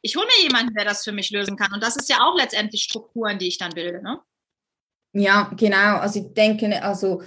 ich 0.02 0.16
hole 0.16 0.26
mir 0.26 0.42
jemanden, 0.42 0.74
der 0.74 0.84
das 0.84 1.02
für 1.02 1.12
mich 1.12 1.30
lösen 1.30 1.56
kann. 1.56 1.72
Und 1.72 1.82
das 1.82 1.96
ist 1.96 2.10
ja 2.10 2.20
auch 2.20 2.36
letztendlich 2.36 2.82
Strukturen, 2.82 3.38
die 3.38 3.48
ich 3.48 3.56
dann 3.56 3.72
bilde. 3.72 4.02
Ne? 4.02 4.20
Ja, 5.14 5.50
genau. 5.56 5.98
Also 5.98 6.20
ich 6.20 6.34
denke, 6.34 6.82
also 6.82 7.22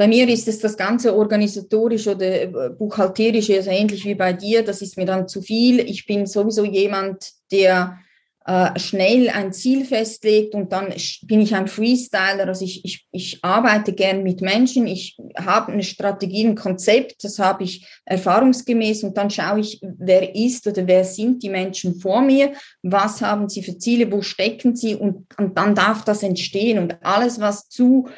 bei 0.00 0.08
mir 0.08 0.26
ist 0.30 0.48
es 0.48 0.58
das 0.60 0.78
ganze 0.78 1.14
organisatorisch 1.14 2.06
oder 2.08 2.42
äh, 2.42 2.70
buchhalterische, 2.70 3.56
also 3.56 3.68
ähnlich 3.68 4.06
wie 4.06 4.14
bei 4.14 4.32
dir. 4.32 4.64
Das 4.64 4.80
ist 4.80 4.96
mir 4.96 5.04
dann 5.04 5.28
zu 5.28 5.42
viel. 5.42 5.78
Ich 5.78 6.06
bin 6.06 6.24
sowieso 6.24 6.64
jemand, 6.64 7.32
der 7.52 7.98
äh, 8.46 8.78
schnell 8.78 9.28
ein 9.28 9.52
Ziel 9.52 9.84
festlegt 9.84 10.54
und 10.54 10.72
dann 10.72 10.94
bin 11.24 11.42
ich 11.42 11.54
ein 11.54 11.68
Freestyler. 11.68 12.48
Also 12.48 12.64
ich, 12.64 12.82
ich, 12.82 13.06
ich 13.12 13.44
arbeite 13.44 13.92
gern 13.92 14.22
mit 14.22 14.40
Menschen, 14.40 14.86
ich 14.86 15.18
habe 15.36 15.70
eine 15.70 15.82
Strategie, 15.82 16.46
ein 16.46 16.54
Konzept, 16.54 17.22
das 17.22 17.38
habe 17.38 17.64
ich 17.64 17.86
erfahrungsgemäß 18.06 19.04
und 19.04 19.18
dann 19.18 19.28
schaue 19.28 19.60
ich, 19.60 19.82
wer 19.82 20.34
ist 20.34 20.66
oder 20.66 20.86
wer 20.86 21.04
sind 21.04 21.42
die 21.42 21.50
Menschen 21.50 22.00
vor 22.00 22.22
mir, 22.22 22.54
was 22.82 23.20
haben 23.20 23.50
sie 23.50 23.62
für 23.62 23.76
Ziele, 23.76 24.10
wo 24.10 24.22
stecken 24.22 24.74
sie 24.74 24.94
und, 24.94 25.26
und 25.36 25.58
dann 25.58 25.74
darf 25.74 26.06
das 26.06 26.22
entstehen 26.22 26.78
und 26.78 27.04
alles, 27.04 27.38
was 27.38 27.68
zu 27.68 28.08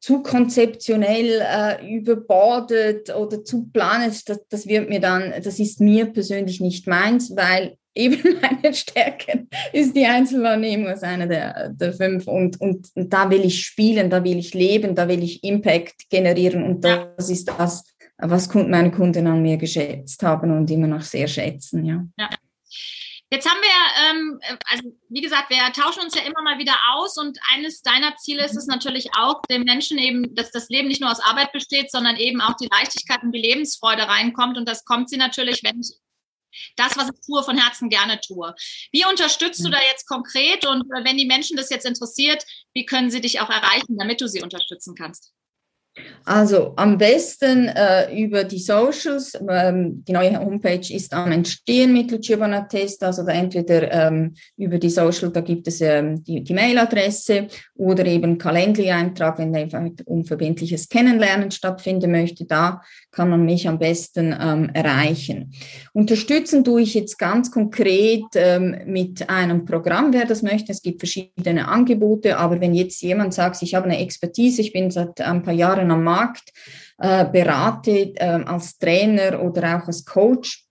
zu 0.00 0.22
konzeptionell 0.22 1.42
äh, 1.42 1.86
überbordet 1.86 3.14
oder 3.14 3.44
zu 3.44 3.68
planet, 3.70 4.28
das, 4.28 4.40
das 4.48 4.66
wird 4.66 4.88
mir 4.88 5.00
dann, 5.00 5.34
das 5.42 5.58
ist 5.58 5.80
mir 5.80 6.06
persönlich 6.06 6.60
nicht 6.60 6.86
meins, 6.86 7.36
weil 7.36 7.76
eben 7.94 8.22
meine 8.40 8.72
Stärke 8.72 9.46
ist 9.72 9.94
die 9.96 10.06
Einzelwahrnehmung 10.06 10.88
als 10.88 11.02
einer 11.02 11.26
der, 11.26 11.70
der 11.70 11.92
fünf. 11.92 12.26
Und, 12.28 12.60
und, 12.60 12.88
und, 12.94 13.12
da 13.12 13.28
will 13.30 13.44
ich 13.44 13.62
spielen, 13.62 14.08
da 14.08 14.22
will 14.22 14.38
ich 14.38 14.54
leben, 14.54 14.94
da 14.94 15.08
will 15.08 15.22
ich 15.22 15.42
Impact 15.42 16.08
generieren. 16.08 16.62
Und 16.62 16.84
das 16.84 17.28
ist 17.28 17.48
das, 17.48 17.84
was 18.16 18.54
meine 18.54 18.92
Kunden 18.92 19.26
an 19.26 19.42
mir 19.42 19.56
geschätzt 19.56 20.22
haben 20.22 20.56
und 20.56 20.70
immer 20.70 20.86
noch 20.86 21.02
sehr 21.02 21.26
schätzen. 21.26 21.84
Ja. 21.84 22.06
ja. 22.16 22.28
Jetzt 23.32 23.48
haben 23.48 23.60
wir, 23.60 24.10
ähm, 24.10 24.40
also 24.64 24.92
wie 25.08 25.20
gesagt, 25.20 25.50
wir 25.50 25.58
tauschen 25.72 26.02
uns 26.02 26.16
ja 26.16 26.22
immer 26.22 26.42
mal 26.42 26.58
wieder 26.58 26.74
aus 26.94 27.16
und 27.16 27.38
eines 27.54 27.80
deiner 27.80 28.16
Ziele 28.16 28.44
ist 28.44 28.56
es 28.56 28.66
natürlich 28.66 29.14
auch, 29.16 29.42
den 29.42 29.62
Menschen 29.62 29.98
eben, 29.98 30.34
dass 30.34 30.50
das 30.50 30.68
Leben 30.68 30.88
nicht 30.88 31.00
nur 31.00 31.12
aus 31.12 31.20
Arbeit 31.20 31.52
besteht, 31.52 31.92
sondern 31.92 32.16
eben 32.16 32.40
auch 32.40 32.56
die 32.56 32.68
Leichtigkeit 32.70 33.22
und 33.22 33.30
die 33.30 33.40
Lebensfreude 33.40 34.08
reinkommt. 34.08 34.58
Und 34.58 34.68
das 34.68 34.84
kommt 34.84 35.08
sie 35.08 35.16
natürlich, 35.16 35.62
wenn 35.62 35.80
ich 35.80 35.92
das, 36.74 36.96
was 36.96 37.08
ich 37.08 37.20
tue, 37.24 37.44
von 37.44 37.56
Herzen 37.56 37.88
gerne 37.88 38.20
tue. 38.20 38.52
Wie 38.90 39.04
unterstützt 39.04 39.60
du 39.60 39.68
mhm. 39.68 39.72
da 39.72 39.78
jetzt 39.92 40.08
konkret 40.08 40.66
und 40.66 40.88
wenn 40.88 41.16
die 41.16 41.26
Menschen 41.26 41.56
das 41.56 41.70
jetzt 41.70 41.86
interessiert, 41.86 42.44
wie 42.74 42.84
können 42.84 43.12
sie 43.12 43.20
dich 43.20 43.40
auch 43.40 43.50
erreichen, 43.50 43.96
damit 43.96 44.20
du 44.20 44.26
sie 44.26 44.42
unterstützen 44.42 44.96
kannst? 44.96 45.32
Also 46.24 46.74
am 46.76 46.98
besten 46.98 47.68
äh, 47.68 48.14
über 48.16 48.44
die 48.44 48.58
Socials. 48.58 49.32
Ähm, 49.48 50.04
die 50.06 50.12
neue 50.12 50.38
Homepage 50.38 50.94
ist 50.94 51.12
am 51.12 51.32
Entstehen 51.32 51.92
mit 51.92 52.10
Luciana 52.12 52.62
Test, 52.62 53.02
also 53.02 53.26
entweder 53.26 53.90
ähm, 53.90 54.34
über 54.56 54.78
die 54.78 54.90
Social, 54.90 55.30
da 55.30 55.40
gibt 55.40 55.66
es 55.66 55.80
ähm, 55.80 56.22
die, 56.22 56.44
die 56.44 56.54
Mailadresse 56.54 57.48
oder 57.74 58.06
eben 58.06 58.38
Calendly-Eintrag, 58.38 59.38
wenn 59.38 59.56
einfach 59.56 59.82
unverbindliches 60.04 60.88
Kennenlernen 60.88 61.50
stattfinden 61.50 62.12
möchte. 62.12 62.44
Da 62.44 62.80
kann 63.10 63.30
man 63.30 63.44
mich 63.44 63.66
am 63.66 63.78
besten 63.78 64.34
ähm, 64.38 64.70
erreichen. 64.72 65.52
Unterstützen 65.92 66.62
tue 66.62 66.82
ich 66.82 66.94
jetzt 66.94 67.18
ganz 67.18 67.50
konkret 67.50 68.24
ähm, 68.34 68.76
mit 68.86 69.28
einem 69.28 69.64
Programm, 69.64 70.12
wer 70.12 70.26
das 70.26 70.42
möchte. 70.42 70.70
Es 70.70 70.82
gibt 70.82 71.00
verschiedene 71.00 71.66
Angebote, 71.66 72.36
aber 72.36 72.60
wenn 72.60 72.74
jetzt 72.74 73.02
jemand 73.02 73.34
sagt, 73.34 73.60
ich 73.62 73.74
habe 73.74 73.86
eine 73.86 73.98
Expertise, 73.98 74.60
ich 74.60 74.72
bin 74.72 74.90
seit 74.90 75.20
ein 75.20 75.42
paar 75.42 75.54
Jahren 75.54 75.79
am 75.88 76.02
Markt, 76.02 76.50
äh, 76.98 77.24
berate 77.26 78.14
äh, 78.16 78.42
als 78.44 78.76
Trainer 78.78 79.40
oder 79.42 79.78
auch 79.78 79.86
als 79.86 80.04
Coach, 80.04 80.64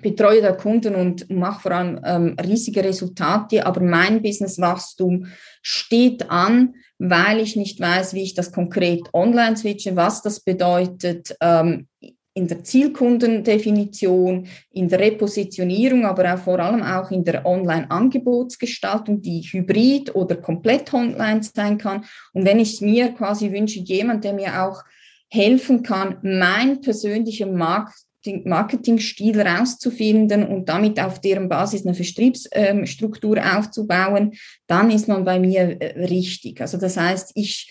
betreue 0.00 0.40
da 0.40 0.52
Kunden 0.52 0.94
und 0.94 1.30
mache 1.30 1.60
vor 1.60 1.72
allem 1.72 2.00
ähm, 2.04 2.36
riesige 2.42 2.82
Resultate, 2.82 3.64
aber 3.64 3.82
mein 3.82 4.22
Businesswachstum 4.22 5.26
steht 5.60 6.30
an, 6.30 6.74
weil 6.98 7.40
ich 7.40 7.56
nicht 7.56 7.78
weiß, 7.78 8.14
wie 8.14 8.22
ich 8.22 8.34
das 8.34 8.52
konkret 8.52 9.02
online 9.12 9.56
switche, 9.56 9.94
was 9.96 10.22
das 10.22 10.40
bedeutet 10.40 11.36
ähm, 11.40 11.88
in 12.34 12.48
der 12.48 12.64
Zielkundendefinition, 12.64 14.46
in 14.70 14.88
der 14.88 15.00
Repositionierung, 15.00 16.06
aber 16.06 16.34
auch 16.34 16.38
vor 16.38 16.58
allem 16.58 16.82
auch 16.82 17.10
in 17.10 17.24
der 17.24 17.44
Online-Angebotsgestaltung, 17.44 19.20
die 19.20 19.42
hybrid 19.42 20.14
oder 20.14 20.36
komplett 20.36 20.92
online 20.94 21.42
sein 21.42 21.76
kann. 21.76 22.04
Und 22.32 22.46
wenn 22.46 22.58
ich 22.58 22.80
mir 22.80 23.10
quasi 23.12 23.52
wünsche, 23.52 23.80
jemand, 23.80 24.24
der 24.24 24.32
mir 24.32 24.62
auch 24.62 24.82
helfen 25.28 25.82
kann, 25.82 26.18
mein 26.22 26.80
persönlicher 26.80 27.46
Marketingstil 27.46 29.40
rauszufinden 29.40 30.46
und 30.46 30.68
damit 30.68 31.00
auf 31.00 31.20
deren 31.20 31.48
Basis 31.48 31.84
eine 31.84 31.94
Vertriebsstruktur 31.94 33.38
aufzubauen, 33.56 34.32
dann 34.66 34.90
ist 34.90 35.08
man 35.08 35.24
bei 35.24 35.38
mir 35.38 35.80
äh, 35.80 36.04
richtig. 36.06 36.60
Also 36.60 36.78
das 36.78 36.96
heißt, 36.96 37.32
ich 37.34 37.70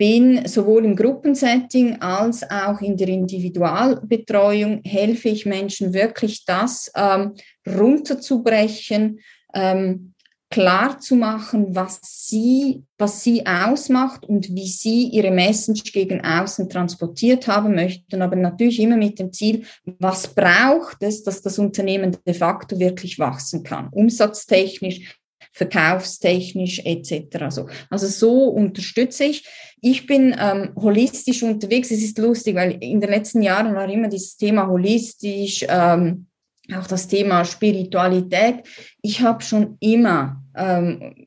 bin 0.00 0.48
sowohl 0.48 0.86
im 0.86 0.96
Gruppensetting 0.96 2.00
als 2.00 2.42
auch 2.50 2.80
in 2.80 2.96
der 2.96 3.08
Individualbetreuung, 3.08 4.80
helfe 4.82 5.28
ich 5.28 5.44
Menschen 5.44 5.92
wirklich 5.92 6.46
das 6.46 6.90
ähm, 6.96 7.34
runterzubrechen, 7.68 9.20
ähm, 9.52 10.14
klar 10.48 10.98
zu 11.00 11.16
machen, 11.16 11.76
was 11.76 12.00
sie, 12.02 12.82
was 12.96 13.22
sie 13.22 13.44
ausmacht 13.44 14.24
und 14.24 14.48
wie 14.54 14.68
sie 14.68 15.08
ihre 15.08 15.30
Message 15.30 15.92
gegen 15.92 16.24
außen 16.24 16.70
transportiert 16.70 17.46
haben 17.46 17.74
möchten, 17.74 18.22
aber 18.22 18.36
natürlich 18.36 18.80
immer 18.80 18.96
mit 18.96 19.18
dem 19.18 19.34
Ziel, 19.34 19.66
was 19.98 20.28
braucht 20.28 21.02
es, 21.02 21.22
dass 21.24 21.42
das 21.42 21.58
Unternehmen 21.58 22.16
de 22.26 22.32
facto 22.32 22.78
wirklich 22.78 23.18
wachsen 23.18 23.64
kann, 23.64 23.90
umsatztechnisch, 23.92 25.19
verkaufstechnisch 25.52 26.80
etc. 26.84 27.36
Also, 27.40 27.68
also 27.88 28.06
so 28.06 28.44
unterstütze 28.44 29.24
ich. 29.24 29.44
Ich 29.80 30.06
bin 30.06 30.36
ähm, 30.38 30.72
holistisch 30.76 31.42
unterwegs. 31.42 31.90
Es 31.90 32.02
ist 32.02 32.18
lustig, 32.18 32.54
weil 32.54 32.72
in 32.82 33.00
den 33.00 33.10
letzten 33.10 33.42
Jahren 33.42 33.74
war 33.74 33.88
immer 33.88 34.08
dieses 34.08 34.36
Thema 34.36 34.68
holistisch, 34.68 35.64
ähm, 35.68 36.26
auch 36.74 36.86
das 36.86 37.08
Thema 37.08 37.44
Spiritualität. 37.44 38.62
Ich 39.02 39.20
habe 39.22 39.42
schon 39.42 39.76
immer 39.80 40.42
ähm, 40.56 41.26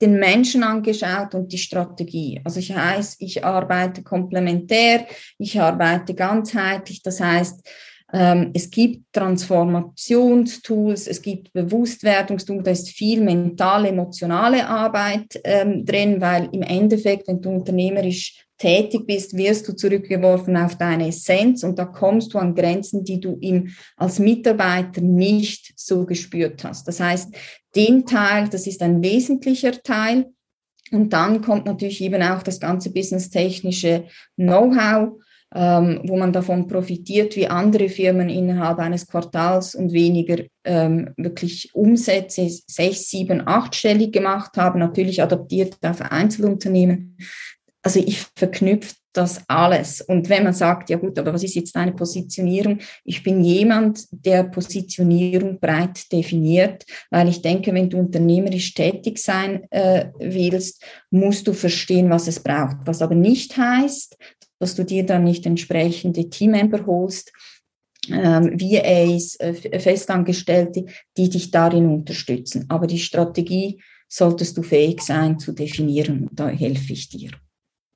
den 0.00 0.18
Menschen 0.18 0.62
angeschaut 0.62 1.34
und 1.34 1.52
die 1.52 1.58
Strategie. 1.58 2.40
Also 2.44 2.60
ich 2.60 2.74
heißt, 2.74 3.16
ich 3.20 3.44
arbeite 3.44 4.02
komplementär, 4.02 5.06
ich 5.38 5.58
arbeite 5.58 6.14
ganzheitlich. 6.14 7.02
Das 7.02 7.20
heißt, 7.20 7.66
es 8.08 8.70
gibt 8.70 9.12
Transformationstools, 9.12 11.08
es 11.08 11.20
gibt 11.20 11.52
Bewusstwerdungstools, 11.52 12.62
da 12.62 12.70
ist 12.70 12.90
viel 12.90 13.20
mentale, 13.20 13.88
emotionale 13.88 14.68
Arbeit 14.68 15.40
ähm, 15.42 15.84
drin, 15.84 16.20
weil 16.20 16.48
im 16.52 16.62
Endeffekt, 16.62 17.26
wenn 17.26 17.42
du 17.42 17.50
unternehmerisch 17.50 18.46
tätig 18.58 19.06
bist, 19.06 19.36
wirst 19.36 19.68
du 19.68 19.74
zurückgeworfen 19.74 20.56
auf 20.56 20.78
deine 20.78 21.08
Essenz 21.08 21.62
und 21.62 21.78
da 21.78 21.84
kommst 21.84 22.32
du 22.32 22.38
an 22.38 22.54
Grenzen, 22.54 23.04
die 23.04 23.20
du 23.20 23.38
ihm 23.40 23.70
als 23.96 24.18
Mitarbeiter 24.18 25.00
nicht 25.00 25.72
so 25.76 26.06
gespürt 26.06 26.64
hast. 26.64 26.86
Das 26.88 27.00
heißt, 27.00 27.34
den 27.74 28.06
Teil, 28.06 28.48
das 28.48 28.66
ist 28.66 28.82
ein 28.82 29.02
wesentlicher 29.02 29.72
Teil. 29.82 30.26
Und 30.92 31.12
dann 31.12 31.42
kommt 31.42 31.66
natürlich 31.66 32.00
eben 32.00 32.22
auch 32.22 32.44
das 32.44 32.60
ganze 32.60 32.92
businesstechnische 32.92 34.04
Know-how 34.36 35.18
ähm, 35.56 36.02
wo 36.04 36.18
man 36.18 36.34
davon 36.34 36.66
profitiert, 36.66 37.34
wie 37.34 37.46
andere 37.46 37.88
Firmen 37.88 38.28
innerhalb 38.28 38.78
eines 38.78 39.06
Quartals 39.06 39.74
und 39.74 39.90
weniger 39.92 40.44
ähm, 40.64 41.14
wirklich 41.16 41.70
Umsätze 41.72 42.46
sechs, 42.66 43.08
sieben, 43.08 43.48
achtstellig 43.48 44.12
gemacht 44.12 44.58
haben, 44.58 44.78
natürlich 44.78 45.22
adaptiert 45.22 45.78
auf 45.80 46.02
Einzelunternehmen. 46.02 47.16
Also 47.82 48.00
ich 48.00 48.26
verknüpfe 48.36 48.96
das 49.14 49.40
alles. 49.48 50.02
Und 50.02 50.28
wenn 50.28 50.44
man 50.44 50.52
sagt, 50.52 50.90
ja 50.90 50.98
gut, 50.98 51.18
aber 51.18 51.32
was 51.32 51.42
ist 51.42 51.54
jetzt 51.54 51.74
deine 51.74 51.92
Positionierung? 51.92 52.80
Ich 53.04 53.22
bin 53.22 53.42
jemand, 53.42 54.04
der 54.10 54.44
Positionierung 54.44 55.58
breit 55.58 56.12
definiert, 56.12 56.84
weil 57.10 57.28
ich 57.28 57.40
denke, 57.40 57.72
wenn 57.72 57.88
du 57.88 57.96
unternehmerisch 57.98 58.74
tätig 58.74 59.18
sein 59.18 59.66
äh, 59.70 60.08
willst, 60.18 60.84
musst 61.10 61.46
du 61.46 61.54
verstehen, 61.54 62.10
was 62.10 62.28
es 62.28 62.40
braucht. 62.40 62.76
Was 62.84 63.00
aber 63.00 63.14
nicht 63.14 63.56
heißt, 63.56 64.18
dass 64.58 64.74
du 64.74 64.84
dir 64.84 65.04
dann 65.04 65.24
nicht 65.24 65.46
entsprechende 65.46 66.28
Teammember 66.30 66.86
holst, 66.86 67.32
ähm, 68.08 68.58
VAs, 68.60 69.36
äh, 69.40 69.80
Festangestellte, 69.80 70.86
die 71.16 71.28
dich 71.28 71.50
darin 71.50 71.86
unterstützen. 71.86 72.66
Aber 72.68 72.86
die 72.86 72.98
Strategie 72.98 73.82
solltest 74.08 74.56
du 74.56 74.62
fähig 74.62 75.02
sein 75.02 75.38
zu 75.38 75.52
definieren. 75.52 76.28
Da 76.32 76.48
helfe 76.48 76.92
ich 76.92 77.08
dir. 77.08 77.30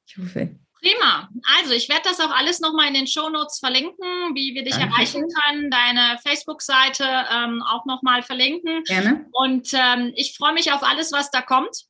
Ich 0.07 0.17
hoffe. 0.17 0.57
Prima. 0.81 1.29
Also 1.61 1.75
ich 1.75 1.89
werde 1.89 2.03
das 2.05 2.21
auch 2.21 2.31
alles 2.31 2.61
nochmal 2.61 2.89
in 2.89 2.95
den 2.95 3.07
Shownotes 3.07 3.59
verlinken, 3.59 4.35
wie 4.35 4.55
wir 4.55 4.65
dich 4.65 4.75
Danke. 4.75 4.95
erreichen 4.95 5.25
können, 5.29 5.71
deine 5.71 6.19
Facebook-Seite 6.27 7.05
ähm, 7.05 7.63
auch 7.63 7.85
nochmal 7.85 8.23
verlinken. 8.23 8.83
Gerne. 8.85 9.27
Und 9.33 9.69
ähm, 9.75 10.13
ich 10.17 10.35
freue 10.37 10.55
mich 10.55 10.73
auf 10.73 10.83
alles, 10.83 11.13
was 11.13 11.31
da 11.31 11.43
kommt 11.43 11.90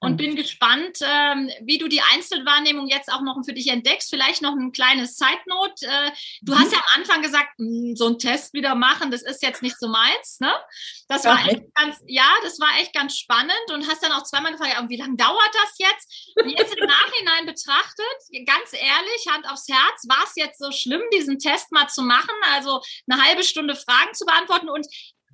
und 0.00 0.16
bin 0.16 0.34
gespannt, 0.34 0.98
ähm, 1.02 1.50
wie 1.60 1.76
du 1.76 1.86
die 1.86 2.00
Einzelwahrnehmung 2.00 2.88
jetzt 2.88 3.12
auch 3.12 3.20
noch 3.20 3.36
für 3.44 3.52
dich 3.52 3.68
entdeckst. 3.68 4.08
Vielleicht 4.08 4.40
noch 4.40 4.56
ein 4.56 4.72
kleines 4.72 5.16
Zeitnot. 5.16 5.82
Äh, 5.82 6.10
du 6.40 6.54
mhm. 6.54 6.58
hast 6.58 6.72
ja 6.72 6.78
am 6.78 7.00
Anfang 7.00 7.22
gesagt, 7.22 7.50
hm, 7.58 7.94
so 7.94 8.08
ein 8.08 8.18
Test 8.18 8.54
wieder 8.54 8.74
machen, 8.74 9.10
das 9.10 9.22
ist 9.22 9.42
jetzt 9.42 9.62
nicht 9.62 9.78
so 9.78 9.88
meins. 9.88 10.40
Ne? 10.40 10.52
Das 11.08 11.24
war 11.24 11.46
echt 11.46 11.62
ganz, 11.74 11.98
ja, 12.06 12.28
das 12.42 12.58
war 12.60 12.80
echt 12.80 12.94
ganz 12.94 13.18
spannend 13.18 13.52
und 13.72 13.86
hast 13.88 14.02
dann 14.02 14.12
auch 14.12 14.22
zweimal 14.22 14.52
gefragt, 14.52 14.74
wie 14.88 14.96
lange 14.96 15.16
dauert 15.16 15.50
das 15.52 15.74
jetzt? 15.78 16.32
Und 16.36 16.48
jetzt 16.48 16.74
im 16.74 16.86
Nachhinein 16.86 17.46
betrachtet, 17.46 18.46
ganz 18.46 18.72
ehrlich, 18.72 19.26
Hand 19.28 19.48
aufs 19.50 19.68
Herz, 19.68 20.08
war 20.08 20.24
es 20.24 20.32
jetzt 20.36 20.58
so 20.58 20.72
schlimm, 20.72 21.02
diesen 21.12 21.38
Test 21.38 21.72
mal 21.72 21.88
zu 21.88 22.02
machen? 22.02 22.34
Also 22.54 22.80
eine 23.06 23.22
halbe 23.22 23.44
Stunde 23.44 23.76
Fragen 23.76 24.14
zu 24.14 24.24
beantworten 24.24 24.70
und 24.70 24.86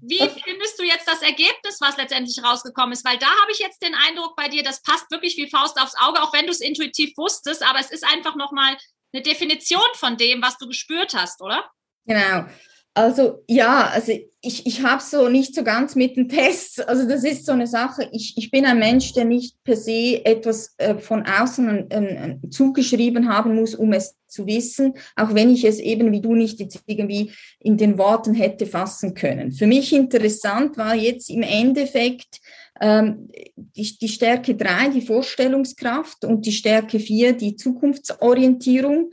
wie 0.08 0.18
findest 0.18 0.78
du 0.78 0.84
jetzt 0.84 1.08
das 1.08 1.22
Ergebnis, 1.22 1.80
was 1.80 1.96
letztendlich 1.96 2.42
rausgekommen 2.42 2.92
ist? 2.92 3.04
Weil 3.04 3.18
da 3.18 3.26
habe 3.26 3.52
ich 3.52 3.58
jetzt 3.58 3.82
den 3.82 3.94
Eindruck 3.94 4.36
bei 4.36 4.48
dir, 4.48 4.62
das 4.62 4.82
passt 4.82 5.10
wirklich 5.10 5.36
wie 5.36 5.50
Faust 5.50 5.80
aufs 5.80 5.96
Auge, 5.98 6.22
auch 6.22 6.32
wenn 6.32 6.46
du 6.46 6.52
es 6.52 6.60
intuitiv 6.60 7.16
wusstest, 7.16 7.62
aber 7.62 7.80
es 7.80 7.90
ist 7.90 8.04
einfach 8.04 8.36
nochmal 8.36 8.76
eine 9.12 9.22
Definition 9.22 9.80
von 9.94 10.16
dem, 10.16 10.42
was 10.42 10.58
du 10.58 10.66
gespürt 10.66 11.14
hast, 11.14 11.40
oder? 11.42 11.68
Genau. 12.04 12.46
Also 12.96 13.44
ja, 13.46 13.90
also 13.92 14.12
ich, 14.40 14.64
ich 14.64 14.82
habe 14.82 15.02
so 15.02 15.28
nicht 15.28 15.54
so 15.54 15.62
ganz 15.62 15.96
mit 15.96 16.16
den 16.16 16.30
Tests. 16.30 16.80
Also 16.80 17.06
das 17.06 17.24
ist 17.24 17.44
so 17.44 17.52
eine 17.52 17.66
Sache. 17.66 18.08
Ich, 18.10 18.38
ich 18.38 18.50
bin 18.50 18.64
ein 18.64 18.78
Mensch, 18.78 19.12
der 19.12 19.26
nicht 19.26 19.62
per 19.64 19.76
se 19.76 20.24
etwas 20.24 20.74
äh, 20.78 20.96
von 20.96 21.26
außen 21.26 21.90
äh, 21.90 22.36
zugeschrieben 22.48 23.28
haben 23.28 23.54
muss, 23.54 23.74
um 23.74 23.92
es 23.92 24.16
zu 24.28 24.46
wissen, 24.46 24.94
auch 25.14 25.34
wenn 25.34 25.50
ich 25.50 25.64
es 25.64 25.78
eben 25.78 26.10
wie 26.10 26.22
du 26.22 26.34
nicht 26.34 26.58
jetzt 26.58 26.80
irgendwie 26.86 27.32
in 27.60 27.76
den 27.76 27.98
Worten 27.98 28.32
hätte 28.32 28.64
fassen 28.64 29.12
können. 29.12 29.52
Für 29.52 29.66
mich 29.66 29.92
interessant 29.92 30.78
war 30.78 30.94
jetzt 30.94 31.28
im 31.28 31.42
Endeffekt 31.42 32.40
ähm, 32.80 33.28
die, 33.56 33.98
die 33.98 34.08
Stärke 34.08 34.54
drei, 34.54 34.88
die 34.88 35.02
Vorstellungskraft 35.02 36.24
und 36.24 36.46
die 36.46 36.52
Stärke 36.52 36.98
vier, 36.98 37.34
die 37.34 37.56
Zukunftsorientierung 37.56 39.10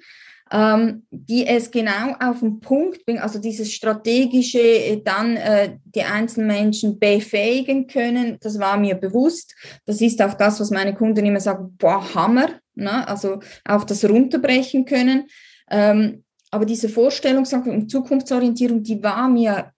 ähm, 0.53 1.07
die 1.09 1.47
es 1.47 1.71
genau 1.71 2.15
auf 2.19 2.41
den 2.41 2.59
Punkt 2.59 3.03
bringen, 3.05 3.19
also 3.19 3.39
dieses 3.39 3.73
strategische, 3.73 4.59
äh, 4.59 5.01
dann 5.03 5.35
äh, 5.35 5.77
die 5.83 6.03
einzelnen 6.03 6.45
Menschen 6.45 6.99
befähigen 6.99 7.87
können, 7.87 8.37
das 8.39 8.59
war 8.59 8.77
mir 8.77 8.93
bewusst. 8.93 9.55
Das 9.87 9.99
ist 9.99 10.21
auch 10.21 10.35
das, 10.35 10.59
was 10.59 10.69
meine 10.69 10.93
Kunden 10.93 11.25
immer 11.25 11.39
sagen, 11.39 11.75
boah, 11.79 12.13
Hammer, 12.13 12.49
ne? 12.75 13.07
also 13.07 13.39
auch 13.65 13.83
das 13.83 14.07
runterbrechen 14.07 14.85
können. 14.85 15.25
Ähm, 15.71 16.23
aber 16.51 16.65
diese 16.65 16.87
Vorstellungssache 16.87 17.71
und 17.71 17.89
Zukunftsorientierung, 17.89 18.83
die 18.83 19.01
war 19.01 19.27
mir 19.27 19.71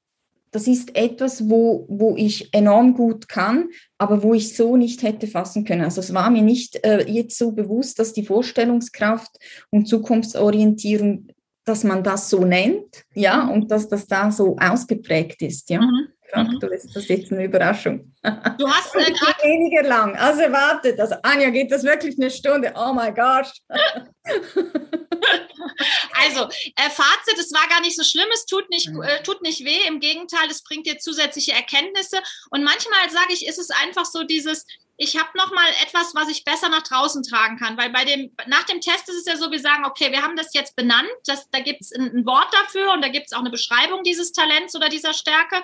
das 0.56 0.68
ist 0.68 0.96
etwas, 0.96 1.50
wo, 1.50 1.86
wo 1.90 2.16
ich 2.16 2.54
enorm 2.54 2.94
gut 2.94 3.28
kann, 3.28 3.68
aber 3.98 4.24
wo 4.24 4.34
ich 4.34 4.56
so 4.56 4.78
nicht 4.78 5.04
hätte 5.04 5.28
fassen 5.28 5.66
können. 5.66 5.82
Also 5.82 6.00
es 6.00 6.14
war 6.14 6.30
mir 6.30 6.44
nicht 6.44 6.82
äh, 6.86 7.04
jetzt 7.12 7.38
so 7.38 7.52
bewusst, 7.52 8.00
dass 8.00 8.14
die 8.14 8.26
Vorstellungskraft 8.26 9.32
und 9.70 9.90
Zukunftsorientierung, 9.90 11.28
dass 11.66 11.84
man 11.84 12.06
das 12.06 12.30
so 12.30 12.46
nennt, 12.46 13.04
ja, 13.14 13.50
und 13.50 13.70
dass 13.70 13.90
das 13.90 14.08
da 14.08 14.32
so 14.32 14.56
ausgeprägt 14.58 15.42
ist, 15.42 15.70
ja. 15.70 15.82
Mhm. 15.82 16.08
Faktor 16.32 16.70
mhm. 16.70 16.76
ist 16.76 16.96
das 16.96 17.10
jetzt 17.10 17.34
eine 17.34 17.44
Überraschung. 17.44 18.14
Du 18.58 18.68
hast 18.68 18.96
äh, 18.96 19.12
weniger 19.44 19.84
lang. 19.84 20.16
Also 20.16 20.44
wartet, 20.44 21.02
also 21.02 21.16
Anja, 21.22 21.50
geht 21.50 21.70
das 21.70 21.84
wirklich 21.84 22.18
eine 22.18 22.32
Stunde? 22.32 22.72
Oh 22.76 22.94
my 22.94 23.12
gosh. 23.14 23.52
also, 26.26 26.50
äh, 26.76 26.90
Fazit, 26.90 27.38
es 27.38 27.54
war 27.54 27.68
gar 27.70 27.82
nicht 27.82 27.96
so 27.96 28.04
schlimm, 28.04 28.28
es 28.34 28.46
tut 28.46 28.70
nicht, 28.70 28.90
mhm. 28.90 29.02
äh, 29.02 29.24
tut 29.24 29.42
nicht 29.42 29.64
weh, 29.64 29.88
im 29.88 30.00
Gegenteil, 30.00 30.50
es 30.50 30.64
bringt 30.64 30.86
dir 30.86 30.98
zusätzliche 31.00 31.54
Erkenntnisse. 31.54 32.22
Und 32.50 32.64
manchmal 32.64 33.10
sage 33.10 33.34
ich, 33.34 33.48
ist 33.48 33.60
es 33.60 33.70
einfach 33.70 34.06
so 34.06 34.24
dieses, 34.24 34.66
ich 34.98 35.18
habe 35.18 35.30
noch 35.36 35.52
mal 35.52 35.68
etwas, 35.84 36.16
was 36.16 36.30
ich 36.30 36.46
besser 36.46 36.70
nach 36.70 36.84
draußen 36.84 37.24
tragen 37.24 37.58
kann, 37.58 37.78
weil 37.78 37.90
bei 37.90 38.06
dem 38.06 38.32
nach 38.48 38.64
dem 38.64 38.80
Test 38.80 39.10
ist 39.10 39.18
es 39.18 39.26
ja 39.26 39.36
so, 39.38 39.52
wir 39.52 39.60
sagen, 39.60 39.86
okay, 39.86 40.12
wir 40.12 40.22
haben 40.22 40.38
das 40.38 40.54
jetzt 40.54 40.76
benannt, 40.76 41.10
das, 41.26 41.50
da 41.50 41.60
gibt 41.60 41.82
es 41.82 41.92
ein, 41.92 42.16
ein, 42.16 42.26
Wort 42.26 42.48
dafür 42.54 42.94
und 42.94 43.02
da 43.02 43.10
gibt 43.10 43.28
es 43.28 43.34
auch 43.34 43.40
eine 43.40 43.50
Beschreibung 43.50 44.04
dieses 44.04 44.32
Talents 44.32 44.76
oder 44.76 44.90
dieser 44.90 45.14
Stärke. 45.14 45.62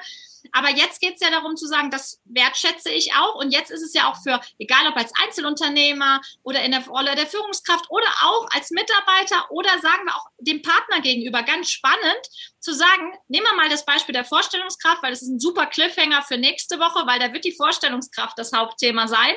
Aber 0.53 0.69
jetzt 0.69 0.99
geht 0.99 1.15
es 1.15 1.21
ja 1.21 1.29
darum 1.29 1.55
zu 1.55 1.67
sagen, 1.67 1.91
das 1.91 2.19
wertschätze 2.25 2.89
ich 2.89 3.13
auch. 3.13 3.35
Und 3.35 3.51
jetzt 3.51 3.69
ist 3.69 3.83
es 3.83 3.93
ja 3.93 4.09
auch 4.09 4.21
für, 4.23 4.41
egal 4.57 4.87
ob 4.87 4.97
als 4.97 5.13
Einzelunternehmer 5.23 6.19
oder 6.43 6.63
in 6.63 6.71
der 6.71 6.85
Rolle 6.87 7.15
der 7.15 7.27
Führungskraft 7.27 7.85
oder 7.89 8.07
auch 8.23 8.47
als 8.49 8.71
Mitarbeiter 8.71 9.51
oder 9.51 9.69
sagen 9.81 10.03
wir 10.05 10.15
auch 10.15 10.25
dem 10.51 10.61
Partner 10.61 11.01
gegenüber 11.01 11.43
ganz 11.43 11.69
spannend 11.69 12.27
zu 12.59 12.73
sagen, 12.73 13.13
nehmen 13.27 13.45
wir 13.45 13.55
mal 13.55 13.69
das 13.69 13.85
Beispiel 13.85 14.13
der 14.13 14.25
Vorstellungskraft, 14.25 15.01
weil 15.01 15.11
das 15.11 15.21
ist 15.21 15.29
ein 15.29 15.39
super 15.39 15.65
Cliffhanger 15.65 16.21
für 16.23 16.37
nächste 16.37 16.79
Woche, 16.79 17.07
weil 17.07 17.19
da 17.19 17.33
wird 17.33 17.45
die 17.45 17.55
Vorstellungskraft 17.55 18.37
das 18.37 18.53
Hauptthema 18.53 19.07
sein. 19.07 19.35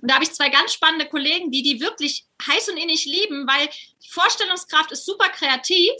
Und 0.00 0.10
da 0.10 0.14
habe 0.14 0.24
ich 0.24 0.32
zwei 0.32 0.48
ganz 0.48 0.72
spannende 0.72 1.06
Kollegen, 1.06 1.50
die 1.50 1.62
die 1.62 1.80
wirklich 1.80 2.24
heiß 2.46 2.68
und 2.70 2.76
innig 2.76 3.04
lieben, 3.04 3.46
weil 3.46 3.68
die 4.02 4.10
Vorstellungskraft 4.10 4.92
ist 4.92 5.04
super 5.04 5.28
kreativ 5.28 5.92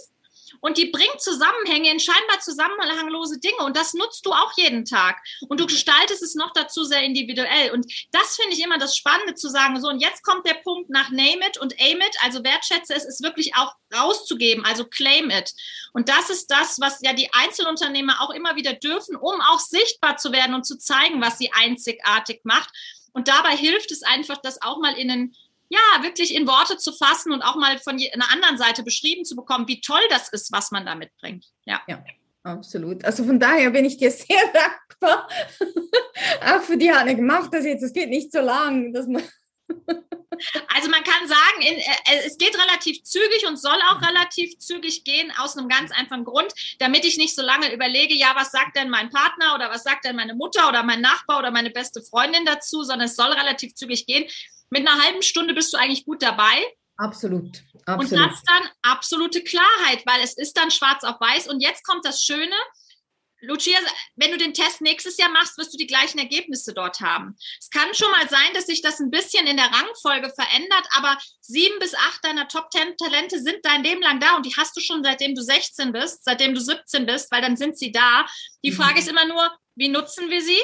und 0.61 0.77
die 0.77 0.87
bringt 0.87 1.21
Zusammenhänge 1.21 1.91
in 1.91 2.01
scheinbar 2.01 2.41
zusammenhanglose 2.41 3.39
Dinge. 3.39 3.65
Und 3.65 3.77
das 3.77 3.95
nutzt 3.95 4.27
du 4.27 4.33
auch 4.33 4.53
jeden 4.57 4.85
Tag. 4.85 5.23
Und 5.49 5.61
du 5.61 5.67
gestaltest 5.67 6.23
es 6.23 6.35
noch 6.35 6.53
dazu 6.53 6.85
sehr 6.85 7.03
individuell. 7.03 7.73
Und 7.73 7.87
das 8.13 8.37
finde 8.37 8.55
ich 8.55 8.63
immer 8.63 8.79
das 8.79 8.97
Spannende 8.97 9.35
zu 9.35 9.49
sagen, 9.49 9.81
so 9.81 9.89
und 9.89 10.01
jetzt 10.01 10.23
kommt 10.23 10.47
der 10.47 10.55
Punkt 10.55 10.91
nach 10.91 11.11
Name 11.11 11.47
it 11.47 11.59
und 11.59 11.79
Aim 11.81 12.01
it, 12.01 12.17
also 12.23 12.45
wertschätze 12.45 12.95
es, 12.95 13.05
ist 13.05 13.23
wirklich 13.23 13.55
auch 13.57 13.75
rauszugeben, 13.95 14.65
also 14.65 14.85
claim 14.85 15.31
it. 15.31 15.53
Und 15.93 16.09
das 16.09 16.31
ist 16.31 16.51
das, 16.51 16.81
was 16.81 17.01
ja 17.03 17.13
die 17.13 17.33
Einzelunternehmer 17.33 18.21
auch 18.21 18.31
immer 18.31 18.57
wieder 18.57 18.73
dürfen, 18.73 19.17
um 19.17 19.41
auch 19.41 19.61
sichtbar 19.61 20.17
zu 20.17 20.33
werden 20.33 20.55
und 20.55 20.65
zu 20.65 20.79
zeigen, 20.79 21.21
was 21.21 21.39
sie 21.39 21.53
einzigartig 21.53 22.41
macht. 22.45 22.71
Und 23.13 23.29
dabei 23.29 23.57
hilft 23.57 23.91
es 23.91 24.03
einfach, 24.03 24.39
das 24.39 24.63
auch 24.63 24.79
mal 24.79 24.95
in 24.95 25.11
einen 25.11 25.37
ja, 25.73 26.03
wirklich 26.03 26.35
in 26.35 26.47
Worte 26.47 26.77
zu 26.77 26.93
fassen 26.93 27.33
und 27.33 27.41
auch 27.41 27.57
mal 27.57 27.79
von 27.79 27.95
einer 27.95 28.31
anderen 28.31 28.59
Seite 28.59 28.83
beschrieben 28.83 29.25
zu 29.25 29.35
bekommen, 29.35 29.67
wie 29.69 29.81
toll 29.81 30.03
das 30.11 30.29
ist, 30.29 30.53
was 30.53 30.71
man 30.71 30.85
da 30.85 30.95
mitbringt. 30.95 31.47
Ja. 31.65 31.81
ja. 31.89 32.05
Absolut. 32.43 33.05
Also 33.05 33.25
von 33.25 33.41
daher 33.41 33.71
bin 33.71 33.85
ich 33.85 33.97
dir 33.97 34.11
sehr 34.11 34.43
dankbar. 34.53 35.29
auch 36.45 36.63
für 36.63 36.77
die 36.77 36.93
Hanne 36.93 37.17
gemacht 37.17 37.51
das 37.53 37.65
jetzt. 37.65 37.83
Es 37.83 37.93
geht 37.93 38.11
nicht 38.11 38.33
so 38.33 38.41
lang, 38.41 38.93
dass 38.93 39.07
man. 39.07 39.23
also 40.75 40.91
man 40.91 41.05
kann 41.05 41.27
sagen, 41.27 41.63
in, 41.63 41.79
äh, 41.79 42.27
es 42.27 42.37
geht 42.37 42.55
relativ 42.61 43.03
zügig 43.05 43.47
und 43.47 43.57
soll 43.57 43.79
auch 43.89 44.03
relativ 44.03 44.59
zügig 44.59 45.05
gehen, 45.05 45.33
aus 45.39 45.57
einem 45.57 45.69
ganz 45.69 45.91
einfachen 45.93 46.25
Grund, 46.25 46.53
damit 46.81 47.07
ich 47.07 47.17
nicht 47.17 47.35
so 47.35 47.43
lange 47.43 47.73
überlege, 47.73 48.15
ja, 48.15 48.33
was 48.35 48.51
sagt 48.51 48.77
denn 48.77 48.91
mein 48.91 49.09
Partner 49.09 49.55
oder 49.55 49.71
was 49.71 49.85
sagt 49.85 50.05
denn 50.05 50.17
meine 50.17 50.35
Mutter 50.35 50.69
oder 50.69 50.83
mein 50.83 51.01
Nachbar 51.01 51.39
oder 51.39 51.51
meine 51.51 51.71
beste 51.71 52.03
Freundin 52.03 52.45
dazu, 52.45 52.83
sondern 52.83 53.07
es 53.07 53.17
soll 53.17 53.33
relativ 53.33 53.75
zügig 53.75 54.05
gehen 54.05 54.29
mit 54.73 54.89
einer 54.89 55.03
halben 55.03 55.23
Stunde 55.23 55.53
bist 55.53 55.73
du 55.73 55.77
eigentlich 55.77 56.07
gut 56.07 56.23
dabei. 56.23 56.65
Absolut. 56.97 57.63
Absolut. 57.85 58.13
Und 58.13 58.31
hast 58.31 58.43
dann 58.49 58.69
absolute 58.83 59.45
Klarheit, 59.45 60.03
weil 60.07 60.23
es 60.23 60.37
ist 60.37 60.57
dann 60.57 60.71
schwarz 60.71 61.05
auf 61.05 61.21
weiß. 61.21 61.49
Und 61.49 61.61
jetzt 61.61 61.85
kommt 61.85 62.07
das 62.07 62.23
Schöne. 62.23 62.57
Lucia, 63.43 63.77
wenn 64.15 64.31
du 64.31 64.39
den 64.39 64.55
Test 64.55 64.81
nächstes 64.81 65.19
Jahr 65.19 65.29
machst, 65.29 65.59
wirst 65.59 65.75
du 65.75 65.77
die 65.77 65.89
gleichen 65.89 66.19
Ergebnisse 66.19 66.73
dort 66.73 67.01
haben. 67.01 67.37
Es 67.61 67.69
kann 67.71 67.93
schon 67.93 68.11
mal 68.13 68.29
sein, 68.31 68.55
dass 68.55 68.67
sich 68.67 68.81
das 68.81 69.01
ein 69.01 69.11
bisschen 69.11 69.47
in 69.47 69.57
der 69.57 69.67
Rangfolge 69.67 70.31
verändert, 70.31 70.87
aber 70.97 71.19
sieben 71.41 71.79
bis 71.81 71.95
acht 71.95 72.25
deiner 72.25 72.47
Top 72.47 72.71
Ten 72.71 72.97
Talente 72.97 73.43
sind 73.43 73.59
dein 73.65 73.83
Leben 73.83 74.01
lang 74.01 74.21
da 74.21 74.37
und 74.37 74.47
die 74.47 74.55
hast 74.57 74.77
du 74.77 74.81
schon 74.81 75.03
seitdem 75.03 75.35
du 75.35 75.43
16 75.43 75.93
bist, 75.93 76.25
seitdem 76.25 76.55
du 76.55 76.61
17 76.61 77.05
bist, 77.05 77.33
weil 77.33 77.43
dann 77.43 77.57
sind 77.57 77.77
sie 77.77 77.91
da. 77.91 78.25
Die 78.65 78.71
mhm. 78.71 78.77
Frage 78.77 79.01
ist 79.01 79.09
immer 79.09 79.27
nur, 79.27 79.51
wie 79.75 79.89
nutzen 79.89 80.31
wir 80.31 80.41
sie? 80.41 80.61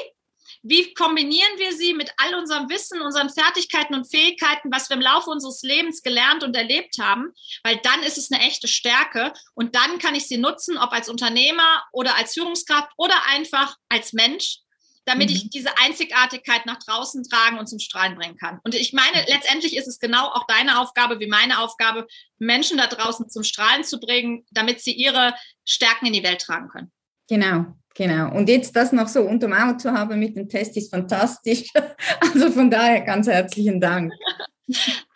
Wie 0.61 0.93
kombinieren 0.93 1.57
wir 1.57 1.73
sie 1.73 1.93
mit 1.93 2.11
all 2.17 2.35
unserem 2.35 2.69
Wissen, 2.69 3.01
unseren 3.01 3.29
Fertigkeiten 3.29 3.95
und 3.95 4.09
Fähigkeiten, 4.09 4.71
was 4.71 4.89
wir 4.89 4.97
im 4.97 5.01
Laufe 5.01 5.29
unseres 5.29 5.61
Lebens 5.61 6.01
gelernt 6.01 6.43
und 6.43 6.55
erlebt 6.55 6.97
haben? 6.99 7.33
Weil 7.63 7.79
dann 7.83 8.03
ist 8.03 8.17
es 8.17 8.31
eine 8.31 8.41
echte 8.43 8.67
Stärke 8.67 9.33
und 9.53 9.75
dann 9.75 9.99
kann 9.99 10.15
ich 10.15 10.27
sie 10.27 10.37
nutzen, 10.37 10.77
ob 10.77 10.91
als 10.91 11.09
Unternehmer 11.09 11.83
oder 11.91 12.15
als 12.15 12.33
Führungskraft 12.33 12.91
oder 12.97 13.15
einfach 13.27 13.75
als 13.89 14.13
Mensch, 14.13 14.59
damit 15.05 15.29
mhm. 15.29 15.35
ich 15.35 15.49
diese 15.49 15.77
Einzigartigkeit 15.79 16.65
nach 16.65 16.77
draußen 16.77 17.23
tragen 17.23 17.57
und 17.57 17.67
zum 17.67 17.79
Strahlen 17.79 18.15
bringen 18.15 18.37
kann. 18.37 18.59
Und 18.63 18.75
ich 18.75 18.93
meine, 18.93 19.25
letztendlich 19.27 19.75
ist 19.75 19.87
es 19.87 19.99
genau 19.99 20.27
auch 20.27 20.45
deine 20.47 20.79
Aufgabe 20.79 21.19
wie 21.19 21.27
meine 21.27 21.59
Aufgabe, 21.59 22.07
Menschen 22.37 22.77
da 22.77 22.87
draußen 22.87 23.29
zum 23.29 23.43
Strahlen 23.43 23.83
zu 23.83 23.99
bringen, 23.99 24.45
damit 24.51 24.81
sie 24.81 24.93
ihre 24.93 25.33
Stärken 25.65 26.05
in 26.05 26.13
die 26.13 26.23
Welt 26.23 26.41
tragen 26.41 26.69
können. 26.69 26.91
Genau, 27.27 27.75
Genau. 27.99 28.31
Und 28.33 28.47
jetzt 28.47 28.73
das 28.77 28.93
noch 28.93 29.09
so 29.09 29.23
unterm 29.23 29.51
Auto 29.51 29.77
zu 29.77 29.91
haben 29.91 30.19
mit 30.19 30.33
dem 30.33 30.47
Test 30.47 30.77
ist 30.77 30.89
fantastisch. 30.89 31.67
Also 32.21 32.49
von 32.51 32.71
daher 32.71 33.01
ganz 33.01 33.27
herzlichen 33.27 33.81
Dank. 33.81 34.13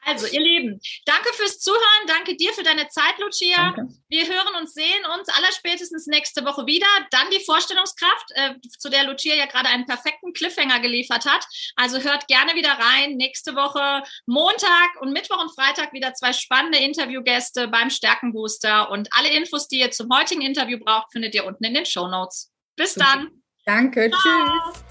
Also, 0.05 0.27
ihr 0.27 0.41
Lieben, 0.41 0.81
danke 1.05 1.31
fürs 1.33 1.59
Zuhören. 1.59 2.07
Danke 2.07 2.35
dir 2.35 2.51
für 2.53 2.63
deine 2.63 2.89
Zeit, 2.89 3.17
Lucia. 3.19 3.55
Danke. 3.55 3.93
Wir 4.09 4.27
hören 4.27 4.55
und 4.59 4.69
sehen 4.69 5.05
uns 5.17 5.29
allerspätestens 5.29 6.07
nächste 6.07 6.43
Woche 6.43 6.65
wieder. 6.65 6.87
Dann 7.11 7.29
die 7.31 7.43
Vorstellungskraft, 7.45 8.25
äh, 8.33 8.55
zu 8.79 8.89
der 8.89 9.05
Lucia 9.05 9.35
ja 9.35 9.45
gerade 9.45 9.69
einen 9.69 9.85
perfekten 9.85 10.33
Cliffhanger 10.33 10.81
geliefert 10.81 11.25
hat. 11.25 11.45
Also 11.77 11.99
hört 11.99 12.27
gerne 12.27 12.55
wieder 12.55 12.71
rein. 12.71 13.15
Nächste 13.15 13.55
Woche 13.55 14.03
Montag 14.25 14.99
und 14.99 15.13
Mittwoch 15.13 15.41
und 15.41 15.55
Freitag 15.55 15.93
wieder 15.93 16.13
zwei 16.15 16.33
spannende 16.33 16.79
Interviewgäste 16.79 17.69
beim 17.69 17.89
Stärkenbooster. 17.89 18.89
Und 18.91 19.07
alle 19.11 19.29
Infos, 19.29 19.69
die 19.69 19.79
ihr 19.79 19.91
zum 19.91 20.09
heutigen 20.13 20.41
Interview 20.41 20.79
braucht, 20.79 21.13
findet 21.13 21.33
ihr 21.35 21.45
unten 21.45 21.63
in 21.63 21.75
den 21.75 21.85
Show 21.85 22.07
Notes. 22.07 22.52
Bis 22.75 22.95
dann. 22.95 23.29
Danke. 23.65 24.09
Ciao. 24.09 24.71
Tschüss. 24.73 24.83